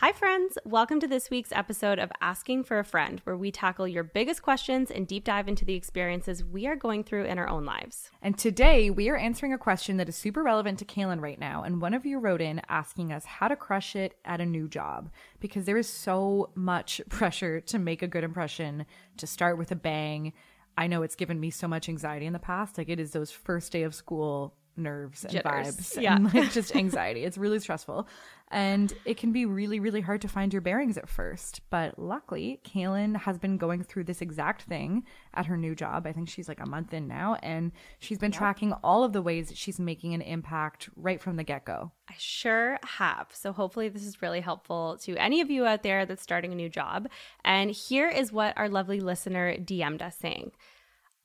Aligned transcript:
Hi, 0.00 0.12
friends. 0.12 0.56
Welcome 0.64 0.98
to 1.00 1.06
this 1.06 1.28
week's 1.28 1.52
episode 1.52 1.98
of 1.98 2.10
Asking 2.22 2.64
for 2.64 2.78
a 2.78 2.84
Friend, 2.86 3.20
where 3.24 3.36
we 3.36 3.50
tackle 3.50 3.86
your 3.86 4.02
biggest 4.02 4.40
questions 4.40 4.90
and 4.90 5.06
deep 5.06 5.24
dive 5.24 5.46
into 5.46 5.66
the 5.66 5.74
experiences 5.74 6.42
we 6.42 6.66
are 6.66 6.74
going 6.74 7.04
through 7.04 7.26
in 7.26 7.38
our 7.38 7.46
own 7.46 7.66
lives. 7.66 8.10
And 8.22 8.38
today 8.38 8.88
we 8.88 9.10
are 9.10 9.16
answering 9.18 9.52
a 9.52 9.58
question 9.58 9.98
that 9.98 10.08
is 10.08 10.16
super 10.16 10.42
relevant 10.42 10.78
to 10.78 10.86
Kaylin 10.86 11.20
right 11.20 11.38
now. 11.38 11.64
And 11.64 11.82
one 11.82 11.92
of 11.92 12.06
you 12.06 12.18
wrote 12.18 12.40
in 12.40 12.62
asking 12.70 13.12
us 13.12 13.26
how 13.26 13.48
to 13.48 13.56
crush 13.56 13.94
it 13.94 14.16
at 14.24 14.40
a 14.40 14.46
new 14.46 14.68
job 14.68 15.10
because 15.38 15.66
there 15.66 15.76
is 15.76 15.86
so 15.86 16.48
much 16.54 17.02
pressure 17.10 17.60
to 17.60 17.78
make 17.78 18.00
a 18.00 18.08
good 18.08 18.24
impression, 18.24 18.86
to 19.18 19.26
start 19.26 19.58
with 19.58 19.70
a 19.70 19.76
bang. 19.76 20.32
I 20.78 20.86
know 20.86 21.02
it's 21.02 21.14
given 21.14 21.38
me 21.38 21.50
so 21.50 21.68
much 21.68 21.90
anxiety 21.90 22.24
in 22.24 22.32
the 22.32 22.38
past. 22.38 22.78
Like 22.78 22.88
it 22.88 23.00
is 23.00 23.10
those 23.10 23.30
first 23.30 23.70
day 23.70 23.82
of 23.82 23.94
school 23.94 24.54
nerves 24.80 25.24
and 25.24 25.32
Jitters. 25.32 25.76
vibes 25.76 26.02
yeah. 26.02 26.16
and 26.16 26.32
like 26.32 26.52
just 26.52 26.74
anxiety. 26.74 27.24
it's 27.24 27.38
really 27.38 27.60
stressful. 27.60 28.08
And 28.52 28.92
it 29.04 29.16
can 29.16 29.30
be 29.30 29.46
really, 29.46 29.78
really 29.78 30.00
hard 30.00 30.20
to 30.22 30.28
find 30.28 30.52
your 30.52 30.60
bearings 30.60 30.98
at 30.98 31.08
first. 31.08 31.60
But 31.70 31.98
luckily, 32.00 32.60
Kaylin 32.64 33.16
has 33.18 33.38
been 33.38 33.58
going 33.58 33.84
through 33.84 34.04
this 34.04 34.20
exact 34.20 34.62
thing 34.62 35.04
at 35.34 35.46
her 35.46 35.56
new 35.56 35.76
job. 35.76 36.04
I 36.04 36.12
think 36.12 36.28
she's 36.28 36.48
like 36.48 36.58
a 36.58 36.68
month 36.68 36.92
in 36.92 37.06
now. 37.06 37.36
And 37.44 37.70
she's 38.00 38.18
been 38.18 38.32
yep. 38.32 38.38
tracking 38.38 38.72
all 38.82 39.04
of 39.04 39.12
the 39.12 39.22
ways 39.22 39.48
that 39.48 39.56
she's 39.56 39.78
making 39.78 40.14
an 40.14 40.22
impact 40.22 40.88
right 40.96 41.20
from 41.20 41.36
the 41.36 41.44
get 41.44 41.64
go. 41.64 41.92
I 42.08 42.14
sure 42.18 42.78
have. 42.84 43.28
So 43.32 43.52
hopefully, 43.52 43.88
this 43.88 44.04
is 44.04 44.20
really 44.20 44.40
helpful 44.40 44.98
to 45.02 45.16
any 45.16 45.40
of 45.40 45.48
you 45.48 45.64
out 45.64 45.84
there 45.84 46.04
that's 46.04 46.22
starting 46.22 46.52
a 46.52 46.56
new 46.56 46.68
job. 46.68 47.08
And 47.44 47.70
here 47.70 48.08
is 48.08 48.32
what 48.32 48.58
our 48.58 48.68
lovely 48.68 48.98
listener 48.98 49.54
DM'd 49.58 50.02
us 50.02 50.16
saying. 50.16 50.50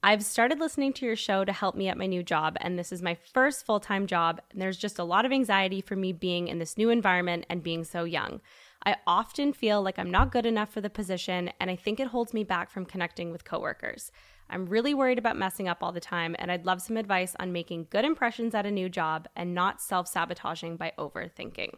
I've 0.05 0.23
started 0.23 0.59
listening 0.59 0.93
to 0.93 1.05
your 1.07 1.15
show 1.15 1.43
to 1.43 1.51
help 1.51 1.73
me 1.73 1.87
at 1.87 1.97
my 1.97 2.05
new 2.05 2.21
job, 2.21 2.57
and 2.61 2.77
this 2.77 2.91
is 2.91 3.01
my 3.01 3.15
first 3.15 3.65
full 3.65 3.79
time 3.79 4.05
job. 4.05 4.39
And 4.51 4.61
there's 4.61 4.77
just 4.77 4.99
a 4.99 5.03
lot 5.03 5.25
of 5.25 5.31
anxiety 5.31 5.81
for 5.81 5.95
me 5.95 6.13
being 6.13 6.47
in 6.47 6.59
this 6.59 6.77
new 6.77 6.91
environment 6.91 7.47
and 7.49 7.63
being 7.63 7.83
so 7.83 8.03
young. 8.03 8.39
I 8.85 8.97
often 9.07 9.51
feel 9.51 9.81
like 9.81 9.97
I'm 9.97 10.11
not 10.11 10.31
good 10.31 10.45
enough 10.45 10.71
for 10.71 10.79
the 10.79 10.91
position, 10.91 11.49
and 11.59 11.71
I 11.71 11.75
think 11.75 11.99
it 11.99 12.09
holds 12.09 12.35
me 12.35 12.43
back 12.43 12.69
from 12.69 12.85
connecting 12.85 13.31
with 13.31 13.45
coworkers. 13.45 14.11
I'm 14.47 14.67
really 14.67 14.93
worried 14.93 15.17
about 15.17 15.37
messing 15.37 15.67
up 15.67 15.79
all 15.81 15.91
the 15.91 15.99
time, 15.99 16.35
and 16.37 16.51
I'd 16.51 16.67
love 16.67 16.83
some 16.83 16.97
advice 16.97 17.35
on 17.39 17.51
making 17.51 17.87
good 17.89 18.05
impressions 18.05 18.53
at 18.53 18.67
a 18.67 18.71
new 18.71 18.89
job 18.89 19.27
and 19.35 19.55
not 19.55 19.81
self 19.81 20.07
sabotaging 20.07 20.77
by 20.77 20.93
overthinking. 20.99 21.73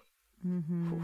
Mm-hmm. 0.46 1.00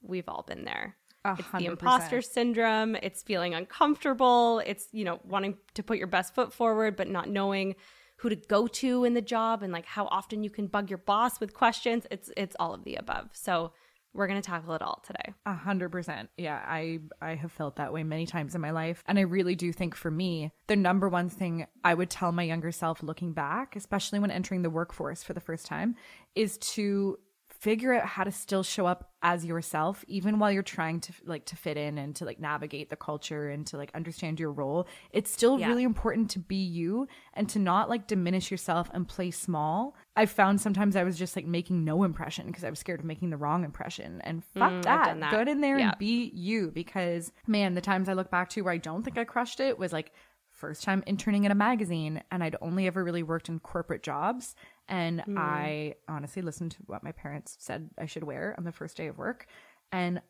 We've 0.00 0.28
all 0.28 0.44
been 0.46 0.64
there. 0.64 0.97
100%. 1.26 1.38
It's 1.38 1.48
the 1.52 1.64
imposter 1.66 2.22
syndrome. 2.22 2.96
It's 2.96 3.22
feeling 3.22 3.54
uncomfortable. 3.54 4.62
It's, 4.64 4.88
you 4.92 5.04
know, 5.04 5.20
wanting 5.24 5.56
to 5.74 5.82
put 5.82 5.98
your 5.98 6.06
best 6.06 6.34
foot 6.34 6.52
forward, 6.52 6.96
but 6.96 7.08
not 7.08 7.28
knowing 7.28 7.74
who 8.18 8.28
to 8.28 8.36
go 8.36 8.66
to 8.66 9.04
in 9.04 9.14
the 9.14 9.22
job 9.22 9.62
and 9.62 9.72
like 9.72 9.86
how 9.86 10.06
often 10.06 10.42
you 10.42 10.50
can 10.50 10.66
bug 10.66 10.90
your 10.90 10.98
boss 10.98 11.40
with 11.40 11.54
questions. 11.54 12.06
It's 12.10 12.30
it's 12.36 12.56
all 12.58 12.74
of 12.74 12.84
the 12.84 12.96
above. 12.96 13.30
So 13.32 13.72
we're 14.14 14.26
going 14.26 14.40
to 14.40 14.46
tackle 14.46 14.74
it 14.74 14.82
all 14.82 15.02
today. 15.06 15.34
A 15.46 15.54
hundred 15.54 15.90
percent. 15.90 16.30
Yeah, 16.36 16.60
I 16.66 17.00
I 17.22 17.34
have 17.36 17.52
felt 17.52 17.76
that 17.76 17.92
way 17.92 18.02
many 18.02 18.26
times 18.26 18.54
in 18.54 18.60
my 18.60 18.70
life, 18.70 19.02
and 19.06 19.18
I 19.18 19.22
really 19.22 19.54
do 19.54 19.72
think 19.72 19.94
for 19.94 20.10
me, 20.10 20.50
the 20.66 20.76
number 20.76 21.08
one 21.08 21.28
thing 21.28 21.66
I 21.84 21.94
would 21.94 22.10
tell 22.10 22.32
my 22.32 22.42
younger 22.42 22.72
self, 22.72 23.02
looking 23.02 23.32
back, 23.32 23.76
especially 23.76 24.18
when 24.18 24.30
entering 24.30 24.62
the 24.62 24.70
workforce 24.70 25.22
for 25.22 25.34
the 25.34 25.40
first 25.40 25.66
time, 25.66 25.94
is 26.34 26.58
to 26.58 27.18
figure 27.58 27.92
out 27.92 28.06
how 28.06 28.22
to 28.22 28.30
still 28.30 28.62
show 28.62 28.86
up 28.86 29.10
as 29.20 29.44
yourself 29.44 30.04
even 30.06 30.38
while 30.38 30.52
you're 30.52 30.62
trying 30.62 31.00
to 31.00 31.12
like 31.24 31.44
to 31.44 31.56
fit 31.56 31.76
in 31.76 31.98
and 31.98 32.14
to 32.14 32.24
like 32.24 32.38
navigate 32.38 32.88
the 32.88 32.96
culture 32.96 33.48
and 33.48 33.66
to 33.66 33.76
like 33.76 33.90
understand 33.94 34.38
your 34.38 34.52
role 34.52 34.86
it's 35.10 35.30
still 35.30 35.58
yeah. 35.58 35.66
really 35.66 35.82
important 35.82 36.30
to 36.30 36.38
be 36.38 36.56
you 36.56 37.08
and 37.34 37.48
to 37.48 37.58
not 37.58 37.88
like 37.88 38.06
diminish 38.06 38.50
yourself 38.50 38.88
and 38.94 39.08
play 39.08 39.28
small 39.30 39.96
i 40.14 40.24
found 40.24 40.60
sometimes 40.60 40.94
i 40.94 41.02
was 41.02 41.18
just 41.18 41.34
like 41.34 41.46
making 41.46 41.84
no 41.84 42.04
impression 42.04 42.46
because 42.46 42.62
i 42.62 42.70
was 42.70 42.78
scared 42.78 43.00
of 43.00 43.06
making 43.06 43.30
the 43.30 43.36
wrong 43.36 43.64
impression 43.64 44.20
and 44.22 44.44
fuck 44.44 44.70
mm, 44.70 44.82
that. 44.84 45.18
that. 45.18 45.32
go 45.32 45.40
in 45.40 45.60
there 45.60 45.78
yeah. 45.78 45.88
and 45.88 45.98
be 45.98 46.30
you 46.32 46.70
because 46.70 47.32
man 47.48 47.74
the 47.74 47.80
times 47.80 48.08
i 48.08 48.12
look 48.12 48.30
back 48.30 48.48
to 48.48 48.62
where 48.62 48.74
i 48.74 48.78
don't 48.78 49.02
think 49.02 49.18
i 49.18 49.24
crushed 49.24 49.58
it 49.58 49.76
was 49.76 49.92
like 49.92 50.12
first 50.58 50.82
time 50.82 51.02
interning 51.06 51.44
in 51.44 51.52
a 51.52 51.54
magazine 51.54 52.22
and 52.30 52.42
I'd 52.42 52.56
only 52.60 52.86
ever 52.86 53.02
really 53.04 53.22
worked 53.22 53.48
in 53.48 53.60
corporate 53.60 54.02
jobs 54.02 54.56
and 54.88 55.20
mm. 55.20 55.38
I 55.38 55.94
honestly 56.08 56.42
listened 56.42 56.72
to 56.72 56.78
what 56.86 57.04
my 57.04 57.12
parents 57.12 57.56
said 57.60 57.90
I 57.98 58.06
should 58.06 58.24
wear 58.24 58.54
on 58.58 58.64
the 58.64 58.72
first 58.72 58.96
day 58.96 59.06
of 59.06 59.18
work. 59.18 59.46
And 59.92 60.20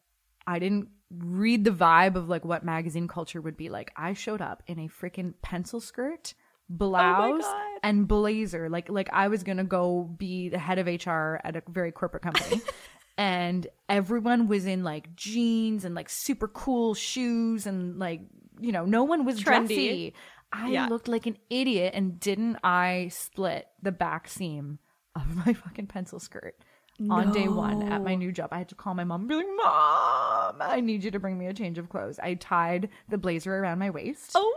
I 0.46 0.58
didn't 0.58 0.88
read 1.10 1.64
the 1.64 1.70
vibe 1.70 2.16
of 2.16 2.28
like 2.28 2.44
what 2.44 2.64
magazine 2.64 3.08
culture 3.08 3.40
would 3.40 3.56
be 3.56 3.68
like. 3.68 3.92
I 3.96 4.14
showed 4.14 4.42
up 4.42 4.62
in 4.66 4.78
a 4.78 4.88
freaking 4.88 5.34
pencil 5.42 5.80
skirt, 5.80 6.34
blouse, 6.68 7.42
oh 7.44 7.78
and 7.82 8.08
blazer. 8.08 8.68
Like 8.68 8.88
like 8.88 9.08
I 9.12 9.28
was 9.28 9.42
gonna 9.42 9.64
go 9.64 10.04
be 10.04 10.48
the 10.48 10.58
head 10.58 10.78
of 10.78 10.86
HR 10.86 11.40
at 11.44 11.56
a 11.56 11.62
very 11.68 11.92
corporate 11.92 12.22
company. 12.22 12.60
and 13.18 13.66
everyone 13.88 14.48
was 14.48 14.66
in 14.66 14.84
like 14.84 15.14
jeans 15.14 15.84
and 15.84 15.94
like 15.94 16.08
super 16.08 16.48
cool 16.48 16.94
shoes 16.94 17.66
and 17.66 17.98
like 17.98 18.22
you 18.60 18.72
know, 18.72 18.84
no 18.84 19.04
one 19.04 19.24
was 19.24 19.40
Trendy. 19.40 19.66
dressy. 19.66 20.14
I 20.52 20.70
yeah. 20.70 20.86
looked 20.88 21.08
like 21.08 21.26
an 21.26 21.36
idiot 21.50 21.92
and 21.94 22.18
didn't 22.18 22.56
I 22.64 23.10
split 23.12 23.68
the 23.82 23.92
back 23.92 24.28
seam 24.28 24.78
of 25.14 25.46
my 25.46 25.52
fucking 25.64 25.86
pencil 25.86 26.18
skirt 26.18 26.56
no. 26.98 27.14
on 27.14 27.32
day 27.32 27.48
one 27.48 27.82
at 27.82 28.02
my 28.02 28.14
new 28.14 28.32
job. 28.32 28.48
I 28.52 28.58
had 28.58 28.68
to 28.70 28.74
call 28.74 28.94
my 28.94 29.04
mom 29.04 29.20
and 29.20 29.28
be 29.28 29.34
like, 29.34 29.46
Mom, 29.46 30.56
I 30.60 30.80
need 30.82 31.04
you 31.04 31.10
to 31.10 31.18
bring 31.18 31.38
me 31.38 31.46
a 31.46 31.54
change 31.54 31.78
of 31.78 31.88
clothes. 31.88 32.18
I 32.18 32.34
tied 32.34 32.88
the 33.08 33.18
blazer 33.18 33.54
around 33.54 33.78
my 33.78 33.90
waist. 33.90 34.32
Oh. 34.34 34.54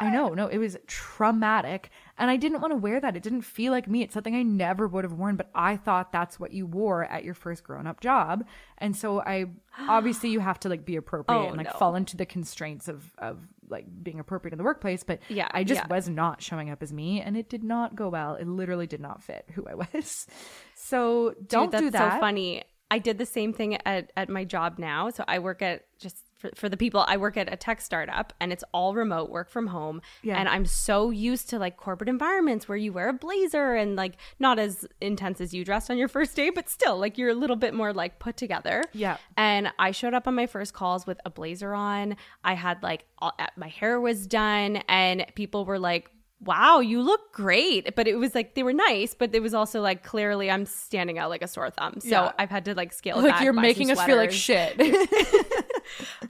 I 0.00 0.10
know. 0.10 0.28
No, 0.28 0.46
it 0.46 0.58
was 0.58 0.76
traumatic. 0.86 1.90
And 2.18 2.30
I 2.30 2.36
didn't 2.36 2.60
want 2.60 2.72
to 2.72 2.76
wear 2.76 3.00
that. 3.00 3.16
It 3.16 3.22
didn't 3.22 3.42
feel 3.42 3.72
like 3.72 3.88
me. 3.88 4.02
It's 4.02 4.14
something 4.14 4.34
I 4.34 4.42
never 4.42 4.86
would 4.86 5.04
have 5.04 5.12
worn, 5.12 5.36
but 5.36 5.50
I 5.54 5.76
thought 5.76 6.12
that's 6.12 6.38
what 6.38 6.52
you 6.52 6.66
wore 6.66 7.04
at 7.04 7.24
your 7.24 7.34
first 7.34 7.64
grown 7.64 7.86
up 7.86 8.00
job. 8.00 8.44
And 8.78 8.96
so 8.96 9.20
I 9.20 9.46
obviously 9.78 10.30
you 10.30 10.40
have 10.40 10.60
to 10.60 10.68
like 10.68 10.84
be 10.84 10.96
appropriate 10.96 11.38
oh, 11.38 11.48
and 11.48 11.56
like 11.56 11.66
no. 11.66 11.78
fall 11.78 11.94
into 11.94 12.16
the 12.16 12.26
constraints 12.26 12.88
of 12.88 13.12
of 13.18 13.38
like 13.68 13.86
being 14.02 14.18
appropriate 14.20 14.52
in 14.52 14.58
the 14.58 14.64
workplace. 14.64 15.02
But 15.02 15.20
yeah, 15.28 15.48
I 15.50 15.64
just 15.64 15.82
yeah. 15.82 15.88
was 15.88 16.08
not 16.08 16.42
showing 16.42 16.70
up 16.70 16.82
as 16.82 16.92
me 16.92 17.20
and 17.20 17.36
it 17.36 17.48
did 17.48 17.62
not 17.64 17.94
go 17.94 18.08
well. 18.08 18.34
It 18.34 18.46
literally 18.46 18.86
did 18.86 19.00
not 19.00 19.22
fit 19.22 19.46
who 19.54 19.66
I 19.66 19.74
was. 19.74 20.26
So 20.80 21.34
don't 21.46 21.70
Dude, 21.70 21.80
do 21.80 21.90
that. 21.90 22.14
so 22.14 22.20
funny. 22.20 22.62
I 22.90 22.98
did 22.98 23.18
the 23.18 23.26
same 23.26 23.52
thing 23.52 23.76
at, 23.84 24.10
at 24.16 24.30
my 24.30 24.44
job 24.44 24.78
now. 24.78 25.10
So 25.10 25.22
I 25.28 25.38
work 25.38 25.60
at 25.60 25.84
just 25.98 26.24
for, 26.38 26.50
for 26.54 26.68
the 26.68 26.76
people 26.76 27.04
I 27.06 27.16
work 27.16 27.36
at 27.36 27.52
a 27.52 27.56
tech 27.56 27.80
startup 27.80 28.32
and 28.40 28.52
it's 28.52 28.64
all 28.72 28.94
remote 28.94 29.28
work 29.28 29.50
from 29.50 29.66
home. 29.66 30.00
Yeah. 30.22 30.38
And 30.38 30.48
I'm 30.48 30.64
so 30.64 31.10
used 31.10 31.50
to 31.50 31.58
like 31.58 31.76
corporate 31.76 32.08
environments 32.08 32.68
where 32.68 32.78
you 32.78 32.92
wear 32.92 33.08
a 33.08 33.12
blazer 33.12 33.74
and 33.74 33.96
like 33.96 34.14
not 34.38 34.58
as 34.58 34.86
intense 35.00 35.40
as 35.40 35.52
you 35.52 35.64
dressed 35.64 35.90
on 35.90 35.98
your 35.98 36.08
first 36.18 36.36
day, 36.36 36.50
but 36.50 36.68
still 36.68 36.98
like 36.98 37.18
you're 37.18 37.30
a 37.30 37.34
little 37.34 37.56
bit 37.56 37.74
more 37.74 37.92
like 37.92 38.18
put 38.18 38.36
together. 38.36 38.84
Yeah. 38.92 39.18
And 39.36 39.72
I 39.78 39.90
showed 39.90 40.14
up 40.14 40.28
on 40.28 40.34
my 40.34 40.46
first 40.46 40.72
calls 40.72 41.06
with 41.06 41.20
a 41.24 41.30
blazer 41.30 41.74
on. 41.74 42.16
I 42.44 42.54
had 42.54 42.82
like 42.82 43.04
all, 43.18 43.32
uh, 43.38 43.46
my 43.56 43.68
hair 43.68 44.00
was 44.00 44.26
done 44.26 44.76
and 44.88 45.26
people 45.34 45.64
were 45.64 45.78
like, 45.78 46.10
wow, 46.40 46.78
you 46.80 47.02
look 47.02 47.32
great. 47.32 47.94
But 47.96 48.06
it 48.06 48.16
was 48.16 48.34
like 48.34 48.54
they 48.54 48.62
were 48.62 48.72
nice, 48.72 49.14
but 49.14 49.34
it 49.34 49.40
was 49.40 49.54
also 49.54 49.80
like 49.80 50.02
clearly 50.02 50.50
I'm 50.50 50.66
standing 50.66 51.18
out 51.18 51.30
like 51.30 51.42
a 51.42 51.48
sore 51.48 51.70
thumb. 51.70 52.00
So 52.00 52.08
yeah. 52.08 52.32
I've 52.38 52.50
had 52.50 52.64
to 52.66 52.74
like 52.74 52.92
scale 52.92 53.20
like 53.20 53.42
you're 53.42 53.52
making 53.52 53.90
us 53.90 54.02
feel 54.02 54.16
like 54.16 54.32
shit. 54.32 54.76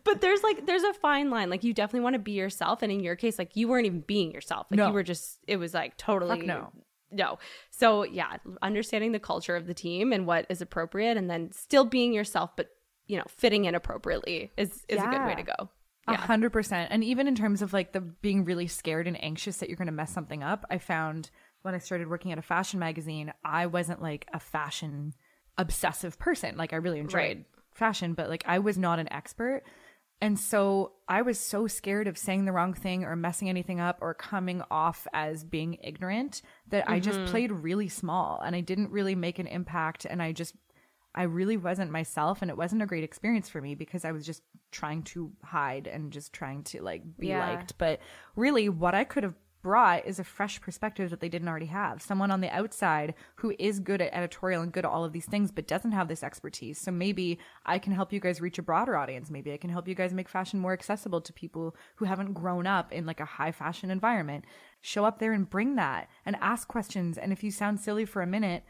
but 0.04 0.20
there's 0.20 0.42
like 0.42 0.66
there's 0.66 0.82
a 0.82 0.92
fine 0.94 1.30
line. 1.30 1.50
Like 1.50 1.64
you 1.64 1.72
definitely 1.72 2.00
want 2.00 2.14
to 2.14 2.20
be 2.20 2.32
yourself, 2.32 2.82
and 2.82 2.92
in 2.92 3.00
your 3.00 3.16
case, 3.16 3.38
like 3.38 3.56
you 3.56 3.68
weren't 3.68 3.86
even 3.86 4.00
being 4.00 4.32
yourself. 4.32 4.66
Like 4.70 4.78
no. 4.78 4.88
you 4.88 4.92
were 4.92 5.02
just 5.02 5.38
it 5.46 5.56
was 5.56 5.74
like 5.74 5.96
totally 5.96 6.38
Fuck 6.38 6.46
no. 6.46 6.72
No. 7.10 7.38
So 7.70 8.02
yeah, 8.02 8.36
understanding 8.62 9.12
the 9.12 9.20
culture 9.20 9.56
of 9.56 9.66
the 9.66 9.74
team 9.74 10.12
and 10.12 10.26
what 10.26 10.46
is 10.48 10.60
appropriate, 10.60 11.16
and 11.16 11.28
then 11.30 11.52
still 11.52 11.84
being 11.84 12.12
yourself, 12.12 12.50
but 12.56 12.70
you 13.06 13.16
know, 13.16 13.24
fitting 13.28 13.64
in 13.64 13.74
appropriately 13.74 14.52
is 14.56 14.84
is 14.88 14.96
yeah. 14.96 15.08
a 15.08 15.12
good 15.12 15.26
way 15.26 15.34
to 15.34 15.42
go. 15.42 15.70
A 16.06 16.16
hundred 16.16 16.52
percent. 16.52 16.90
And 16.90 17.04
even 17.04 17.28
in 17.28 17.34
terms 17.34 17.60
of 17.60 17.72
like 17.72 17.92
the 17.92 18.00
being 18.00 18.44
really 18.44 18.66
scared 18.66 19.06
and 19.06 19.22
anxious 19.22 19.58
that 19.58 19.68
you're 19.68 19.76
going 19.76 19.86
to 19.86 19.92
mess 19.92 20.12
something 20.12 20.42
up, 20.42 20.64
I 20.70 20.78
found 20.78 21.30
when 21.62 21.74
I 21.74 21.78
started 21.78 22.08
working 22.08 22.32
at 22.32 22.38
a 22.38 22.42
fashion 22.42 22.80
magazine, 22.80 23.32
I 23.44 23.66
wasn't 23.66 24.00
like 24.00 24.26
a 24.32 24.40
fashion 24.40 25.12
obsessive 25.58 26.18
person. 26.18 26.56
Like 26.56 26.72
I 26.72 26.76
really 26.76 27.00
enjoyed 27.00 27.18
right. 27.18 27.44
Fashion, 27.78 28.14
but 28.14 28.28
like 28.28 28.44
I 28.46 28.58
was 28.58 28.76
not 28.76 28.98
an 28.98 29.10
expert. 29.12 29.62
And 30.20 30.38
so 30.38 30.92
I 31.08 31.22
was 31.22 31.38
so 31.38 31.68
scared 31.68 32.08
of 32.08 32.18
saying 32.18 32.44
the 32.44 32.52
wrong 32.52 32.74
thing 32.74 33.04
or 33.04 33.14
messing 33.14 33.48
anything 33.48 33.78
up 33.78 33.98
or 34.00 34.14
coming 34.14 34.62
off 34.68 35.06
as 35.12 35.44
being 35.44 35.78
ignorant 35.82 36.42
that 36.70 36.84
mm-hmm. 36.84 36.94
I 36.94 37.00
just 37.00 37.20
mm-hmm. 37.20 37.30
played 37.30 37.52
really 37.52 37.88
small 37.88 38.40
and 38.44 38.56
I 38.56 38.60
didn't 38.60 38.90
really 38.90 39.14
make 39.14 39.38
an 39.38 39.46
impact 39.46 40.04
and 40.04 40.20
I 40.20 40.32
just 40.32 40.54
I 41.14 41.22
really 41.22 41.56
wasn't 41.56 41.90
myself 41.90 42.42
and 42.42 42.50
it 42.50 42.56
wasn't 42.56 42.82
a 42.82 42.86
great 42.86 43.04
experience 43.04 43.48
for 43.48 43.60
me 43.60 43.74
because 43.74 44.04
I 44.04 44.12
was 44.12 44.26
just 44.26 44.42
trying 44.70 45.02
to 45.04 45.32
hide 45.42 45.86
and 45.86 46.12
just 46.12 46.32
trying 46.32 46.64
to 46.64 46.82
like 46.82 47.02
be 47.18 47.28
Yeah. 47.28 47.48
liked. 47.48 47.78
But 47.78 48.00
really 48.36 48.68
what 48.68 48.94
I 48.94 49.04
could 49.04 49.22
have 49.22 49.34
brought 49.62 50.06
is 50.06 50.18
a 50.18 50.24
fresh 50.24 50.60
perspective 50.60 51.10
that 51.10 51.20
they 51.20 51.28
didn't 51.28 51.48
already 51.48 51.66
have. 51.66 52.02
Someone 52.02 52.30
on 52.30 52.40
the 52.40 52.50
outside 52.50 53.14
who 53.36 53.54
is 53.58 53.80
good 53.80 54.00
at 54.00 54.14
editorial 54.14 54.62
and 54.62 54.72
good 54.72 54.84
at 54.84 54.90
all 54.90 55.04
of 55.04 55.12
these 55.12 55.26
things 55.26 55.50
but 55.50 55.66
doesn't 55.66 55.92
have 55.92 56.08
this 56.08 56.22
expertise. 56.22 56.78
So 56.78 56.90
maybe 56.90 57.38
I 57.66 57.78
can 57.78 57.92
help 57.92 58.12
you 58.12 58.20
guys 58.20 58.40
reach 58.40 58.58
a 58.58 58.62
broader 58.62 58.96
audience. 58.96 59.30
Maybe 59.30 59.52
I 59.52 59.56
can 59.56 59.70
help 59.70 59.88
you 59.88 59.94
guys 59.94 60.14
make 60.14 60.28
fashion 60.28 60.60
more 60.60 60.72
accessible 60.72 61.20
to 61.20 61.32
people 61.32 61.76
who 61.96 62.04
haven't 62.04 62.34
grown 62.34 62.66
up 62.66 62.92
in 62.92 63.06
like 63.06 63.20
a 63.20 63.24
high 63.24 63.52
fashion 63.52 63.90
environment. 63.90 64.44
Show 64.80 65.04
up 65.04 65.18
there 65.18 65.32
and 65.32 65.48
bring 65.48 65.76
that 65.76 66.08
and 66.24 66.36
ask 66.40 66.68
questions 66.68 67.18
and 67.18 67.32
if 67.32 67.42
you 67.42 67.50
sound 67.50 67.80
silly 67.80 68.04
for 68.04 68.22
a 68.22 68.26
minute, 68.26 68.64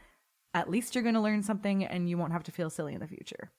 at 0.53 0.69
least 0.69 0.95
you're 0.95 1.03
going 1.03 1.15
to 1.15 1.21
learn 1.21 1.43
something 1.43 1.85
and 1.85 2.09
you 2.09 2.17
won't 2.17 2.33
have 2.33 2.43
to 2.43 2.51
feel 2.51 2.69
silly 2.69 2.93
in 2.93 2.99
the 2.99 3.07
future. 3.07 3.51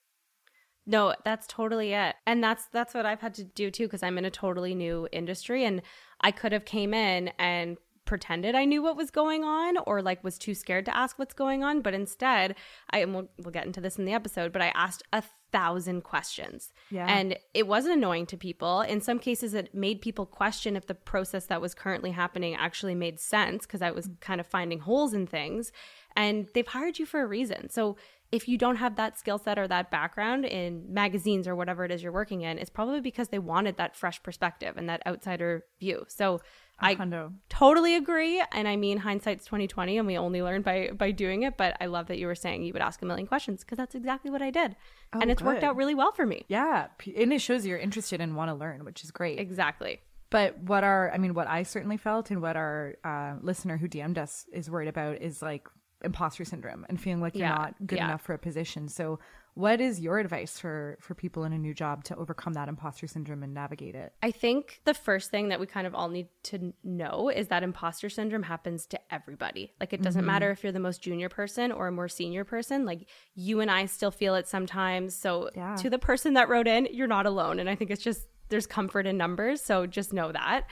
No, 0.91 1.15
that's 1.23 1.47
totally 1.47 1.93
it. 1.93 2.15
And 2.27 2.43
that's 2.43 2.65
that's 2.67 2.93
what 2.93 3.05
I've 3.05 3.21
had 3.21 3.33
to 3.35 3.43
do 3.43 3.71
too 3.71 3.87
cuz 3.87 4.03
I'm 4.03 4.17
in 4.17 4.25
a 4.25 4.31
totally 4.31 4.75
new 4.75 5.07
industry 5.11 5.63
and 5.65 5.81
I 6.19 6.31
could 6.31 6.51
have 6.51 6.65
came 6.65 6.93
in 6.93 7.29
and 7.39 7.77
pretended 8.05 8.55
I 8.55 8.65
knew 8.65 8.81
what 8.83 8.97
was 8.97 9.09
going 9.09 9.45
on 9.45 9.77
or 9.85 10.01
like 10.01 10.21
was 10.21 10.37
too 10.37 10.53
scared 10.53 10.85
to 10.85 10.95
ask 10.95 11.17
what's 11.17 11.33
going 11.33 11.63
on, 11.63 11.81
but 11.81 11.93
instead, 11.93 12.55
I 12.89 12.99
and 12.99 13.13
we'll, 13.13 13.29
we'll 13.37 13.51
get 13.51 13.65
into 13.65 13.79
this 13.79 13.97
in 13.97 14.03
the 14.03 14.11
episode, 14.11 14.51
but 14.51 14.61
I 14.61 14.73
asked 14.75 15.03
a 15.13 15.23
thousand 15.51 16.03
questions. 16.03 16.73
Yeah. 16.89 17.05
And 17.07 17.37
it 17.53 17.67
wasn't 17.67 17.95
annoying 17.95 18.25
to 18.27 18.37
people. 18.37 18.81
In 18.81 18.99
some 19.01 19.19
cases 19.19 19.53
it 19.53 19.73
made 19.73 20.01
people 20.01 20.25
question 20.25 20.75
if 20.75 20.87
the 20.87 20.95
process 20.95 21.45
that 21.45 21.61
was 21.61 21.73
currently 21.73 22.11
happening 22.11 22.55
actually 22.55 22.95
made 22.95 23.19
sense 23.19 23.65
because 23.65 23.81
I 23.81 23.91
was 23.91 24.07
mm. 24.07 24.19
kind 24.19 24.41
of 24.41 24.47
finding 24.47 24.79
holes 24.79 25.13
in 25.13 25.27
things 25.27 25.71
and 26.15 26.49
they've 26.53 26.67
hired 26.67 26.99
you 26.99 27.05
for 27.05 27.21
a 27.21 27.25
reason. 27.25 27.69
So 27.69 27.95
if 28.31 28.47
you 28.47 28.57
don't 28.57 28.77
have 28.77 28.95
that 28.95 29.19
skill 29.19 29.37
set 29.37 29.59
or 29.59 29.67
that 29.67 29.91
background 29.91 30.45
in 30.45 30.85
magazines 30.93 31.47
or 31.47 31.55
whatever 31.55 31.83
it 31.83 31.91
is 31.91 32.01
you're 32.01 32.11
working 32.11 32.41
in, 32.41 32.57
it's 32.57 32.69
probably 32.69 33.01
because 33.01 33.27
they 33.29 33.39
wanted 33.39 33.77
that 33.77 33.95
fresh 33.95 34.23
perspective 34.23 34.77
and 34.77 34.87
that 34.87 35.01
outsider 35.05 35.65
view. 35.79 36.05
So 36.07 36.39
I 36.79 36.95
Hundo. 36.95 37.33
totally 37.49 37.95
agree. 37.95 38.41
And 38.53 38.67
I 38.67 38.75
mean 38.75 38.99
hindsight's 38.99 39.45
twenty 39.45 39.67
twenty 39.67 39.97
and 39.97 40.07
we 40.07 40.17
only 40.17 40.41
learn 40.41 40.61
by 40.61 40.91
by 40.93 41.11
doing 41.11 41.43
it. 41.43 41.57
But 41.57 41.75
I 41.81 41.87
love 41.87 42.07
that 42.07 42.17
you 42.17 42.27
were 42.27 42.35
saying 42.35 42.63
you 42.63 42.73
would 42.73 42.81
ask 42.81 43.01
a 43.01 43.05
million 43.05 43.27
questions 43.27 43.61
because 43.61 43.77
that's 43.77 43.95
exactly 43.95 44.31
what 44.31 44.41
I 44.41 44.49
did. 44.49 44.75
and 45.13 45.29
it's 45.29 45.41
worked 45.41 45.63
out 45.63 45.75
really 45.75 45.93
well 45.95 46.11
for 46.11 46.25
me. 46.25 46.45
Yeah, 46.47 46.87
and 47.15 47.33
it 47.33 47.41
shows 47.41 47.65
you're 47.65 47.77
interested 47.77 48.21
and 48.21 48.35
want 48.35 48.49
to 48.49 48.55
learn, 48.55 48.85
which 48.85 49.03
is 49.03 49.11
great. 49.11 49.39
Exactly. 49.39 49.99
But 50.29 50.57
what 50.59 50.85
our, 50.85 51.11
I 51.11 51.17
mean, 51.17 51.33
what 51.33 51.47
I 51.47 51.63
certainly 51.63 51.97
felt 51.97 52.31
and 52.31 52.41
what 52.41 52.55
our 52.55 52.95
uh, 53.03 53.33
listener 53.41 53.75
who 53.75 53.89
DM'd 53.89 54.17
us 54.17 54.45
is 54.53 54.71
worried 54.71 54.87
about 54.87 55.21
is 55.21 55.41
like 55.41 55.67
imposter 56.03 56.45
syndrome 56.45 56.85
and 56.89 56.99
feeling 56.99 57.21
like 57.21 57.35
you're 57.35 57.47
Yeah, 57.47 57.55
not 57.55 57.75
good 57.85 57.97
yeah. 57.97 58.05
enough 58.05 58.21
for 58.21 58.33
a 58.33 58.39
position. 58.39 58.87
So, 58.87 59.19
what 59.53 59.81
is 59.81 59.99
your 59.99 60.17
advice 60.17 60.57
for 60.57 60.97
for 61.01 61.13
people 61.13 61.43
in 61.43 61.51
a 61.51 61.57
new 61.57 61.73
job 61.73 62.05
to 62.05 62.15
overcome 62.15 62.53
that 62.53 62.69
imposter 62.69 63.05
syndrome 63.05 63.43
and 63.43 63.53
navigate 63.53 63.95
it? 63.95 64.13
I 64.23 64.31
think 64.31 64.79
the 64.85 64.93
first 64.93 65.29
thing 65.29 65.49
that 65.49 65.59
we 65.59 65.65
kind 65.65 65.85
of 65.85 65.93
all 65.93 66.07
need 66.07 66.27
to 66.43 66.73
know 66.83 67.29
is 67.29 67.49
that 67.49 67.61
imposter 67.61 68.09
syndrome 68.09 68.43
happens 68.43 68.85
to 68.87 68.99
everybody. 69.13 69.73
Like, 69.79 69.91
it 69.91 70.01
doesn't 70.01 70.21
mm-hmm. 70.21 70.27
matter 70.27 70.51
if 70.51 70.63
you're 70.63 70.71
the 70.71 70.79
most 70.79 71.01
junior 71.01 71.27
person 71.27 71.71
or 71.71 71.87
a 71.87 71.91
more 71.91 72.07
senior 72.07 72.45
person. 72.45 72.85
Like, 72.85 73.07
you 73.35 73.59
and 73.59 73.69
I 73.69 73.87
still 73.87 74.11
feel 74.11 74.35
it 74.35 74.47
sometimes. 74.47 75.15
So, 75.15 75.49
Yeah. 75.53 75.75
to 75.77 75.89
the 75.89 75.99
person 75.99 76.35
that 76.35 76.47
wrote 76.47 76.67
in, 76.67 76.87
you're 76.91 77.07
not 77.07 77.25
alone. 77.25 77.59
And 77.59 77.69
I 77.69 77.75
think 77.75 77.91
it's 77.91 78.03
just 78.03 78.27
there's 78.49 78.67
comfort 78.67 79.05
in 79.05 79.17
numbers. 79.17 79.61
So, 79.61 79.85
just 79.85 80.13
know 80.13 80.31
that. 80.31 80.65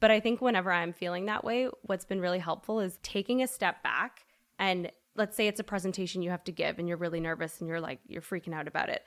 But 0.00 0.10
I 0.10 0.20
think 0.20 0.40
whenever 0.40 0.72
I'm 0.72 0.92
feeling 0.92 1.26
that 1.26 1.44
way, 1.44 1.68
what's 1.82 2.04
been 2.04 2.20
really 2.20 2.40
helpful 2.40 2.80
is 2.80 2.98
taking 3.02 3.42
a 3.42 3.46
step 3.46 3.82
back 3.82 4.23
and 4.64 4.90
let's 5.14 5.36
say 5.36 5.46
it's 5.46 5.60
a 5.60 5.64
presentation 5.64 6.22
you 6.22 6.30
have 6.30 6.44
to 6.44 6.52
give 6.52 6.78
and 6.78 6.88
you're 6.88 6.96
really 6.96 7.20
nervous 7.20 7.60
and 7.60 7.68
you're 7.68 7.80
like, 7.80 8.00
you're 8.06 8.22
freaking 8.22 8.54
out 8.54 8.66
about 8.66 8.88
it. 8.88 9.04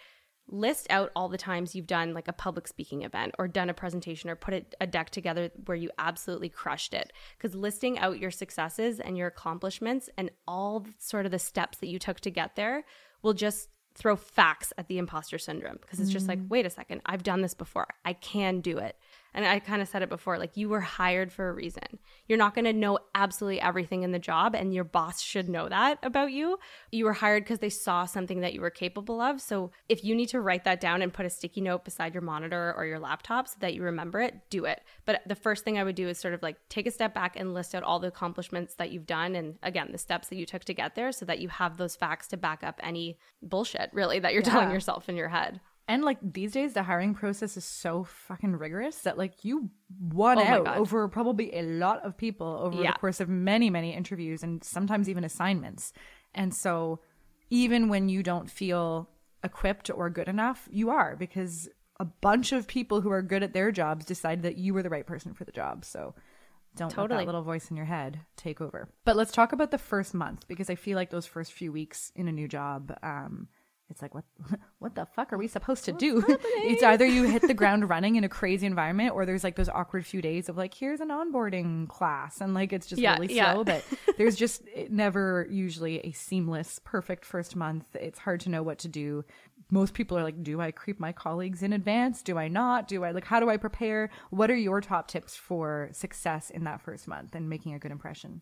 List 0.50 0.88
out 0.90 1.12
all 1.16 1.28
the 1.28 1.38
times 1.38 1.76
you've 1.76 1.88
done 1.88 2.14
like 2.14 2.28
a 2.28 2.34
public 2.34 2.68
speaking 2.68 3.02
event 3.02 3.34
or 3.40 3.48
done 3.48 3.70
a 3.70 3.74
presentation 3.74 4.30
or 4.30 4.36
put 4.36 4.54
a, 4.54 4.66
a 4.82 4.88
deck 4.88 5.10
together 5.10 5.50
where 5.66 5.76
you 5.76 5.90
absolutely 5.98 6.48
crushed 6.48 6.94
it. 6.94 7.12
Because 7.38 7.56
listing 7.56 7.98
out 7.98 8.20
your 8.20 8.32
successes 8.32 9.00
and 9.00 9.18
your 9.18 9.28
accomplishments 9.28 10.10
and 10.16 10.30
all 10.48 10.82
the- 10.82 10.94
sort 11.00 11.26
of 11.26 11.32
the 11.32 11.40
steps 11.40 11.80
that 11.80 11.88
you 11.88 11.98
took 11.98 12.20
to 12.22 12.32
get 12.32 12.56
there 12.56 12.86
will 13.24 13.34
just 13.34 13.70
throw 13.96 14.16
facts 14.16 14.72
at 14.78 14.88
the 14.88 15.00
imposter 15.00 15.40
syndrome. 15.40 15.80
Because 15.82 16.00
it's 16.00 16.12
just 16.12 16.28
like 16.28 16.40
mm. 16.40 16.50
wait 16.50 16.68
a 16.68 16.70
second. 16.70 17.02
I've 17.08 17.24
done 17.24 17.42
this 17.42 17.56
before. 17.56 17.88
I 18.06 18.14
can 18.14 18.62
do 18.62 18.78
it 18.78 18.96
and 19.38 19.46
i 19.46 19.60
kind 19.60 19.82
of 19.82 19.88
said 19.88 20.02
it 20.02 20.10
before 20.10 20.38
like 20.38 20.58
you 20.58 20.68
were 20.68 20.82
hired 20.82 21.32
for 21.32 21.50
a 21.50 21.54
reason. 21.54 22.00
You're 22.28 22.38
not 22.38 22.56
going 22.56 22.66
to 22.66 22.74
know 22.74 23.00
absolutely 23.16 23.62
everything 23.62 24.04
in 24.04 24.12
the 24.12 24.20
job 24.20 24.56
and 24.56 24.74
your 24.74 24.84
boss 24.84 25.22
should 25.22 25.48
know 25.48 25.70
that 25.70 26.00
about 26.04 26.32
you. 26.32 26.58
You 26.92 27.06
were 27.06 27.14
hired 27.14 27.44
because 27.44 27.60
they 27.60 27.70
saw 27.70 28.06
something 28.06 28.42
that 28.42 28.54
you 28.54 28.62
were 28.62 28.70
capable 28.70 29.22
of. 29.22 29.40
So 29.40 29.72
if 29.88 30.04
you 30.04 30.16
need 30.16 30.30
to 30.30 30.42
write 30.42 30.64
that 30.66 30.82
down 30.82 31.02
and 31.02 31.14
put 31.14 31.26
a 31.26 31.30
sticky 31.30 31.62
note 31.62 31.86
beside 31.86 32.14
your 32.14 32.22
monitor 32.22 32.74
or 32.76 32.86
your 32.86 33.00
laptop 33.00 33.48
so 33.48 33.56
that 33.60 33.74
you 33.74 33.84
remember 33.84 34.20
it 34.22 34.50
do 34.50 34.66
it. 34.66 34.82
But 35.06 35.22
the 35.26 35.36
first 35.36 35.64
thing 35.64 35.78
i 35.78 35.84
would 35.84 35.96
do 35.96 36.08
is 36.08 36.18
sort 36.18 36.34
of 36.34 36.42
like 36.42 36.58
take 36.70 36.88
a 36.88 36.92
step 36.92 37.14
back 37.14 37.36
and 37.36 37.54
list 37.54 37.76
out 37.76 37.84
all 37.84 38.00
the 38.00 38.08
accomplishments 38.08 38.74
that 38.76 38.92
you've 38.92 39.06
done 39.06 39.36
and 39.36 39.56
again 39.62 39.90
the 39.92 39.98
steps 39.98 40.28
that 40.30 40.38
you 40.38 40.46
took 40.46 40.64
to 40.66 40.74
get 40.74 40.96
there 40.96 41.12
so 41.12 41.26
that 41.26 41.40
you 41.40 41.50
have 41.50 41.78
those 41.78 41.96
facts 41.96 42.28
to 42.28 42.38
back 42.38 42.64
up 42.64 42.80
any 42.84 43.18
bullshit 43.42 43.90
really 43.94 44.20
that 44.20 44.34
you're 44.34 44.42
telling 44.42 44.72
yourself 44.72 45.10
in 45.10 45.16
your 45.16 45.30
head 45.30 45.60
And 45.88 46.04
like 46.04 46.18
these 46.22 46.52
days, 46.52 46.74
the 46.74 46.84
hiring 46.84 47.14
process 47.14 47.56
is 47.56 47.64
so 47.64 48.04
fucking 48.04 48.58
rigorous 48.58 48.98
that 49.00 49.18
like 49.18 49.46
you 49.46 49.70
won 50.00 50.38
Oh 50.38 50.42
out 50.42 50.78
over 50.78 51.08
probably 51.08 51.56
a 51.56 51.62
lot 51.62 52.04
of 52.04 52.18
people 52.18 52.60
over 52.62 52.82
Yeah. 52.84 52.92
the 52.92 53.00
course 53.00 53.20
of 53.22 53.30
many, 53.30 53.70
many 53.70 53.94
interviews 53.94 54.44
and 54.44 54.62
sometimes 54.64 55.08
even 55.08 55.24
assignments. 55.24 55.94
And 56.36 56.54
so 56.54 57.00
even 57.50 57.88
when 57.88 58.10
you 58.10 58.22
don't 58.22 58.52
feel 58.52 59.10
equipped 59.44 59.90
or 59.90 60.10
good 60.10 60.28
enough, 60.28 60.68
you 60.70 60.90
are 60.90 61.16
because 61.16 61.70
a 62.00 62.06
bunch 62.06 62.52
of 62.52 62.68
people 62.68 63.00
who 63.02 63.10
are 63.12 63.22
good 63.22 63.42
at 63.42 63.54
their 63.54 63.72
jobs 63.72 64.06
decided 64.06 64.44
that 64.44 64.58
you 64.58 64.74
were 64.74 64.84
the 64.84 64.90
right 64.90 65.08
person 65.08 65.34
for 65.34 65.46
the 65.46 65.52
job. 65.54 65.86
So 65.86 66.14
don't 66.76 66.90
let 66.90 66.96
Totally. 66.96 67.20
that 67.22 67.26
little 67.28 67.42
voice 67.44 67.72
in 67.72 67.78
your 67.78 67.86
head 67.86 68.20
take 68.36 68.60
over. 68.62 68.90
But 69.06 69.16
let's 69.16 69.32
talk 69.32 69.54
about 69.54 69.72
the 69.72 69.78
first 69.80 70.14
month 70.14 70.48
because 70.50 70.70
I 70.70 70.76
feel 70.76 70.96
like 70.98 71.10
those 71.10 71.26
first 71.26 71.54
few 71.54 71.72
weeks 71.72 72.12
in 72.14 72.28
a 72.28 72.32
new 72.32 72.48
job, 72.48 72.94
um, 73.02 73.48
it's 73.90 74.02
like 74.02 74.14
what 74.14 74.26
what 74.80 74.96
the 74.96 75.06
fuck 75.06 75.32
are 75.34 75.38
we 75.38 75.48
supposed 75.48 75.86
to 75.86 75.92
do? 75.92 76.24
it's 76.28 76.84
either 76.84 77.06
you 77.06 77.24
hit 77.24 77.42
the 77.42 77.54
ground 77.62 77.90
running 77.90 78.16
in 78.16 78.24
a 78.24 78.30
crazy 78.30 78.66
environment 78.66 79.14
or 79.14 79.26
there's 79.26 79.44
like 79.44 79.56
those 79.56 79.70
awkward 79.70 80.06
few 80.06 80.22
days 80.22 80.50
of 80.50 80.58
like 80.58 80.74
here's 80.74 81.00
an 81.00 81.10
onboarding 81.10 81.88
class 81.88 82.42
and 82.42 82.54
like 82.54 82.74
it's 82.74 82.88
just 82.88 83.02
Yeah, 83.02 83.14
really 83.14 83.34
yeah. 83.34 83.54
slow 83.54 83.64
but 83.64 83.84
there's 84.18 84.36
just 84.36 84.64
eh, 84.76 84.88
never 84.90 85.48
usually 85.50 86.00
a 86.00 86.12
seamless 86.12 86.80
perfect 86.84 87.26
first 87.26 87.56
month. 87.56 87.86
It's 87.96 88.20
hard 88.20 88.40
to 88.42 88.50
know 88.50 88.64
what 88.64 88.80
to 88.80 88.88
do. 88.88 89.24
Most 89.72 89.94
people 89.94 90.18
are 90.18 90.24
like 90.24 90.44
do 90.44 90.60
I 90.62 90.72
creep 90.72 91.00
my 91.00 91.12
colleagues 91.12 91.64
in 91.64 91.74
advance? 91.74 92.22
Do 92.22 92.38
I 92.38 92.48
not? 92.48 92.88
Do 92.88 93.04
I 93.04 93.12
like 93.12 93.26
how 93.26 93.40
do 93.40 93.50
I 93.50 93.58
prepare? 93.58 94.10
What 94.30 94.52
are 94.52 94.56
your 94.56 94.82
top 94.82 95.08
tips 95.08 95.36
for 95.36 95.90
success 95.94 96.50
in 96.50 96.64
that 96.66 96.82
first 96.82 97.08
month 97.08 97.36
and 97.36 97.50
making 97.50 97.74
a 97.74 97.80
good 97.80 97.92
impression? 97.92 98.42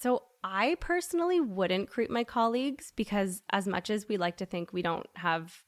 So 0.00 0.22
I 0.44 0.76
personally 0.80 1.40
wouldn't 1.40 1.90
creep 1.90 2.10
my 2.10 2.24
colleagues 2.24 2.92
because 2.94 3.42
as 3.50 3.66
much 3.66 3.90
as 3.90 4.08
we 4.08 4.16
like 4.16 4.36
to 4.38 4.46
think 4.46 4.72
we 4.72 4.82
don't 4.82 5.06
have 5.14 5.62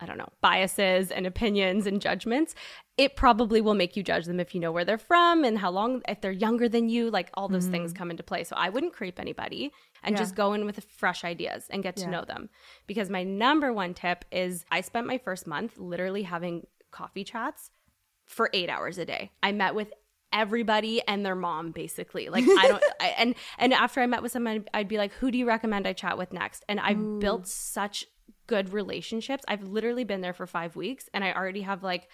I 0.00 0.06
don't 0.06 0.18
know, 0.18 0.28
biases 0.40 1.12
and 1.12 1.24
opinions 1.24 1.86
and 1.86 2.00
judgments, 2.00 2.56
it 2.98 3.14
probably 3.14 3.60
will 3.60 3.74
make 3.74 3.96
you 3.96 4.02
judge 4.02 4.26
them 4.26 4.40
if 4.40 4.52
you 4.52 4.60
know 4.60 4.72
where 4.72 4.84
they're 4.84 4.98
from 4.98 5.44
and 5.44 5.56
how 5.56 5.70
long 5.70 6.02
if 6.08 6.20
they're 6.20 6.32
younger 6.32 6.68
than 6.68 6.88
you, 6.88 7.10
like 7.10 7.30
all 7.34 7.48
those 7.48 7.68
things 7.68 7.92
mm-hmm. 7.92 7.98
come 7.98 8.10
into 8.10 8.24
play. 8.24 8.42
So 8.42 8.56
I 8.56 8.70
wouldn't 8.70 8.92
creep 8.92 9.20
anybody 9.20 9.70
and 10.02 10.14
Yeah. 10.14 10.18
just 10.18 10.34
go 10.34 10.52
in 10.52 10.66
with 10.66 10.84
fresh 10.84 11.24
ideas 11.24 11.68
and 11.70 11.82
get 11.82 11.94
to 11.96 12.02
Yeah. 12.02 12.10
know 12.10 12.24
them. 12.24 12.50
Because 12.88 13.08
my 13.08 13.22
number 13.22 13.72
one 13.72 13.94
tip 13.94 14.24
is 14.32 14.64
I 14.70 14.80
spent 14.80 15.06
my 15.06 15.16
first 15.16 15.46
month 15.46 15.78
literally 15.78 16.24
having 16.24 16.66
coffee 16.90 17.24
chats 17.24 17.70
for 18.26 18.50
eight 18.52 18.68
hours 18.68 18.98
a 18.98 19.04
day. 19.04 19.30
I 19.44 19.52
met 19.52 19.76
with 19.76 19.92
everybody 20.34 21.00
and 21.06 21.24
their 21.24 21.34
mom 21.34 21.70
basically. 21.70 22.28
Like 22.28 22.44
i 22.44 22.68
don't 22.68 22.84
I, 23.00 23.14
and 23.18 23.34
and 23.58 23.72
after 23.72 24.00
i 24.00 24.06
met 24.06 24.22
with 24.22 24.32
someone 24.32 24.66
i'd 24.74 24.88
be 24.88 24.98
like 24.98 25.12
who 25.14 25.30
do 25.30 25.38
you 25.38 25.46
recommend 25.46 25.86
i 25.86 25.92
chat 25.92 26.18
with 26.18 26.32
next? 26.32 26.64
And 26.68 26.78
i've 26.80 26.98
mm. 26.98 27.20
built 27.20 27.46
such 27.46 28.06
good 28.46 28.74
relationships. 28.74 29.42
I've 29.48 29.62
literally 29.62 30.04
been 30.04 30.20
there 30.20 30.34
for 30.34 30.46
five 30.46 30.76
weeks 30.76 31.08
and 31.14 31.24
i 31.24 31.32
already 31.32 31.62
have 31.62 31.82
like 31.82 32.08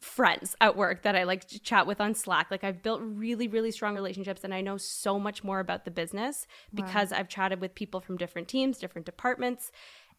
friends 0.00 0.54
at 0.60 0.76
work 0.76 1.02
that 1.02 1.16
i 1.16 1.24
like 1.24 1.48
to 1.48 1.58
chat 1.58 1.86
with 1.86 2.00
on 2.00 2.14
slack. 2.14 2.50
Like 2.50 2.62
i've 2.62 2.82
built 2.82 3.00
really 3.02 3.48
really 3.48 3.70
strong 3.70 3.94
relationships 3.94 4.44
and 4.44 4.54
i 4.54 4.60
know 4.60 4.76
so 4.76 5.18
much 5.18 5.42
more 5.42 5.60
about 5.60 5.84
the 5.84 5.90
business 5.90 6.46
because 6.74 7.12
i've 7.12 7.28
chatted 7.28 7.60
with 7.60 7.74
people 7.74 8.00
from 8.00 8.16
different 8.16 8.46
teams 8.46 8.78
different 8.78 9.06
departments 9.06 9.72